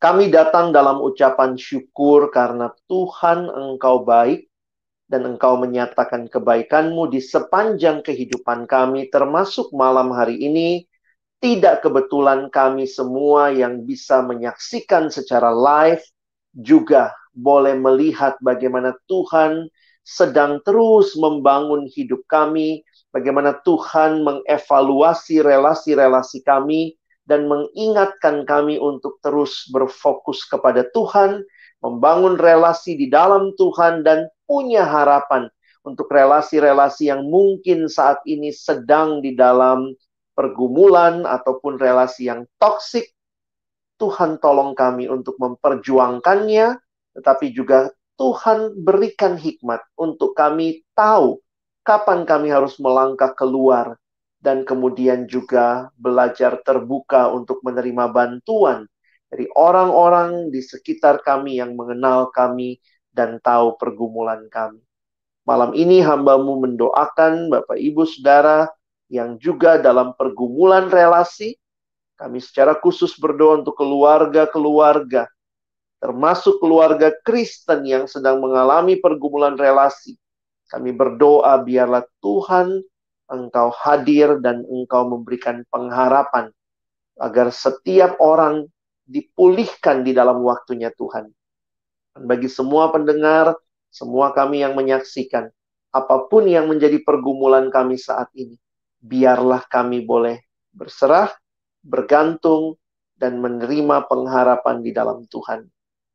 Kami 0.01 0.33
datang 0.33 0.73
dalam 0.73 0.97
ucapan 0.97 1.53
syukur 1.53 2.33
karena 2.33 2.73
Tuhan 2.89 3.49
Engkau 3.53 4.01
baik 4.01 4.49
dan 5.05 5.27
Engkau 5.27 5.61
menyatakan 5.61 6.25
kebaikanmu 6.25 7.11
di 7.11 7.21
sepanjang 7.21 8.01
kehidupan 8.01 8.65
kami 8.65 9.11
termasuk 9.13 9.69
malam 9.75 10.09
hari 10.09 10.41
ini 10.41 10.89
tidak 11.37 11.85
kebetulan 11.85 12.49
kami 12.49 12.89
semua 12.89 13.53
yang 13.53 13.85
bisa 13.85 14.25
menyaksikan 14.25 15.11
secara 15.13 15.51
live 15.51 16.01
juga 16.55 17.13
boleh 17.35 17.75
melihat 17.75 18.39
bagaimana 18.39 18.95
Tuhan 19.05 19.67
sedang 20.01 20.59
terus 20.65 21.13
membangun 21.13 21.85
hidup 21.85 22.25
kami, 22.25 22.81
bagaimana 23.13 23.61
Tuhan 23.61 24.25
mengevaluasi 24.25 25.41
relasi-relasi 25.45 26.41
kami 26.41 26.97
dan 27.25 27.45
mengingatkan 27.45 28.43
kami 28.43 28.81
untuk 28.81 29.21
terus 29.21 29.69
berfokus 29.69 30.43
kepada 30.49 30.83
Tuhan, 30.91 31.45
membangun 31.79 32.35
relasi 32.37 32.97
di 32.97 33.07
dalam 33.07 33.53
Tuhan 33.55 34.01
dan 34.01 34.27
punya 34.49 34.83
harapan 34.83 35.47
untuk 35.81 36.09
relasi-relasi 36.13 37.09
yang 37.09 37.25
mungkin 37.25 37.89
saat 37.89 38.21
ini 38.29 38.53
sedang 38.53 39.21
di 39.21 39.33
dalam 39.33 39.93
pergumulan 40.37 41.25
ataupun 41.25 41.77
relasi 41.77 42.29
yang 42.29 42.45
toksik, 42.61 43.09
Tuhan 44.01 44.41
tolong 44.41 44.73
kami 44.73 45.05
untuk 45.05 45.37
memperjuangkannya 45.37 46.73
tetapi 47.11 47.51
juga 47.53 47.91
Tuhan 48.21 48.77
berikan 48.85 49.33
hikmat 49.33 49.81
untuk 49.97 50.37
kami 50.37 50.85
tahu 50.93 51.41
kapan 51.81 52.21
kami 52.21 52.53
harus 52.53 52.77
melangkah 52.77 53.33
keluar 53.33 53.97
dan 54.37 54.61
kemudian 54.61 55.25
juga 55.25 55.89
belajar 55.97 56.61
terbuka 56.61 57.33
untuk 57.33 57.65
menerima 57.65 58.13
bantuan 58.13 58.85
dari 59.25 59.49
orang-orang 59.57 60.53
di 60.53 60.61
sekitar 60.61 61.25
kami 61.25 61.57
yang 61.57 61.73
mengenal 61.73 62.29
kami 62.29 62.77
dan 63.09 63.41
tahu 63.41 63.73
pergumulan 63.81 64.45
kami. 64.53 64.85
Malam 65.41 65.73
ini 65.73 66.05
hambamu 66.05 66.61
mendoakan 66.61 67.49
Bapak 67.49 67.81
Ibu 67.81 68.05
Saudara 68.05 68.69
yang 69.09 69.41
juga 69.41 69.81
dalam 69.81 70.13
pergumulan 70.13 70.93
relasi. 70.93 71.57
Kami 72.21 72.37
secara 72.37 72.77
khusus 72.77 73.17
berdoa 73.17 73.65
untuk 73.65 73.73
keluarga-keluarga 73.81 75.25
termasuk 76.01 76.57
keluarga 76.57 77.13
Kristen 77.21 77.85
yang 77.85 78.09
sedang 78.09 78.41
mengalami 78.41 78.97
pergumulan 78.97 79.53
relasi. 79.53 80.17
Kami 80.67 80.89
berdoa 80.97 81.61
biarlah 81.61 82.01
Tuhan 82.25 82.81
Engkau 83.31 83.71
hadir 83.71 84.41
dan 84.43 84.65
Engkau 84.67 85.07
memberikan 85.07 85.63
pengharapan 85.71 86.51
agar 87.21 87.53
setiap 87.53 88.17
orang 88.19 88.67
dipulihkan 89.07 90.01
di 90.01 90.11
dalam 90.11 90.41
waktunya 90.41 90.91
Tuhan. 90.91 91.31
Dan 92.11 92.23
bagi 92.27 92.51
semua 92.51 92.91
pendengar, 92.91 93.55
semua 93.87 94.35
kami 94.35 94.65
yang 94.65 94.75
menyaksikan, 94.75 95.47
apa 95.95 96.27
pun 96.27 96.47
yang 96.47 96.67
menjadi 96.67 96.99
pergumulan 97.03 97.71
kami 97.71 97.95
saat 97.95 98.27
ini, 98.35 98.59
biarlah 98.99 99.63
kami 99.67 100.03
boleh 100.03 100.43
berserah, 100.75 101.31
bergantung, 101.83 102.75
dan 103.15 103.37
menerima 103.37 104.09
pengharapan 104.09 104.81
di 104.81 104.91
dalam 104.91 105.23
Tuhan. 105.29 105.67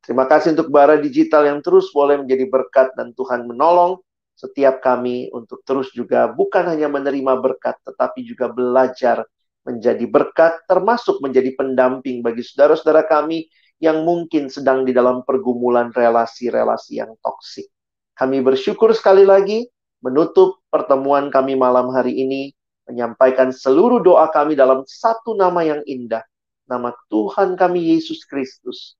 Terima 0.07 0.23
kasih 0.23 0.55
untuk 0.55 0.71
bara 0.71 0.95
digital 0.95 1.43
yang 1.51 1.59
terus 1.59 1.91
boleh 1.91 2.23
menjadi 2.23 2.47
berkat 2.47 2.95
dan 2.95 3.11
Tuhan 3.11 3.43
menolong 3.43 3.99
setiap 4.39 4.79
kami 4.79 5.27
untuk 5.35 5.67
terus 5.67 5.91
juga 5.91 6.31
bukan 6.31 6.63
hanya 6.63 6.87
menerima 6.87 7.35
berkat 7.43 7.75
tetapi 7.83 8.23
juga 8.23 8.47
belajar 8.47 9.27
menjadi 9.67 10.07
berkat 10.07 10.63
termasuk 10.63 11.19
menjadi 11.19 11.51
pendamping 11.59 12.23
bagi 12.23 12.39
saudara-saudara 12.39 13.03
kami 13.03 13.51
yang 13.83 14.07
mungkin 14.07 14.47
sedang 14.47 14.87
di 14.87 14.95
dalam 14.95 15.27
pergumulan 15.27 15.91
relasi-relasi 15.91 17.03
yang 17.03 17.11
toksik. 17.19 17.67
Kami 18.15 18.39
bersyukur 18.39 18.95
sekali 18.95 19.27
lagi 19.27 19.67
menutup 19.99 20.63
pertemuan 20.71 21.27
kami 21.27 21.59
malam 21.59 21.91
hari 21.91 22.15
ini 22.15 22.55
menyampaikan 22.87 23.51
seluruh 23.51 23.99
doa 23.99 24.31
kami 24.31 24.55
dalam 24.55 24.87
satu 24.87 25.35
nama 25.35 25.67
yang 25.67 25.83
indah, 25.83 26.23
nama 26.63 26.95
Tuhan 27.11 27.59
kami 27.59 27.91
Yesus 27.91 28.23
Kristus 28.23 28.95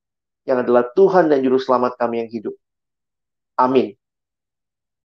yang 0.48 0.64
adalah 0.64 0.88
Tuhan 0.95 1.28
dan 1.28 1.43
Juru 1.43 1.60
Selamat 1.60 2.00
kami 2.00 2.24
yang 2.24 2.32
hidup. 2.32 2.56
Amin. 3.60 3.93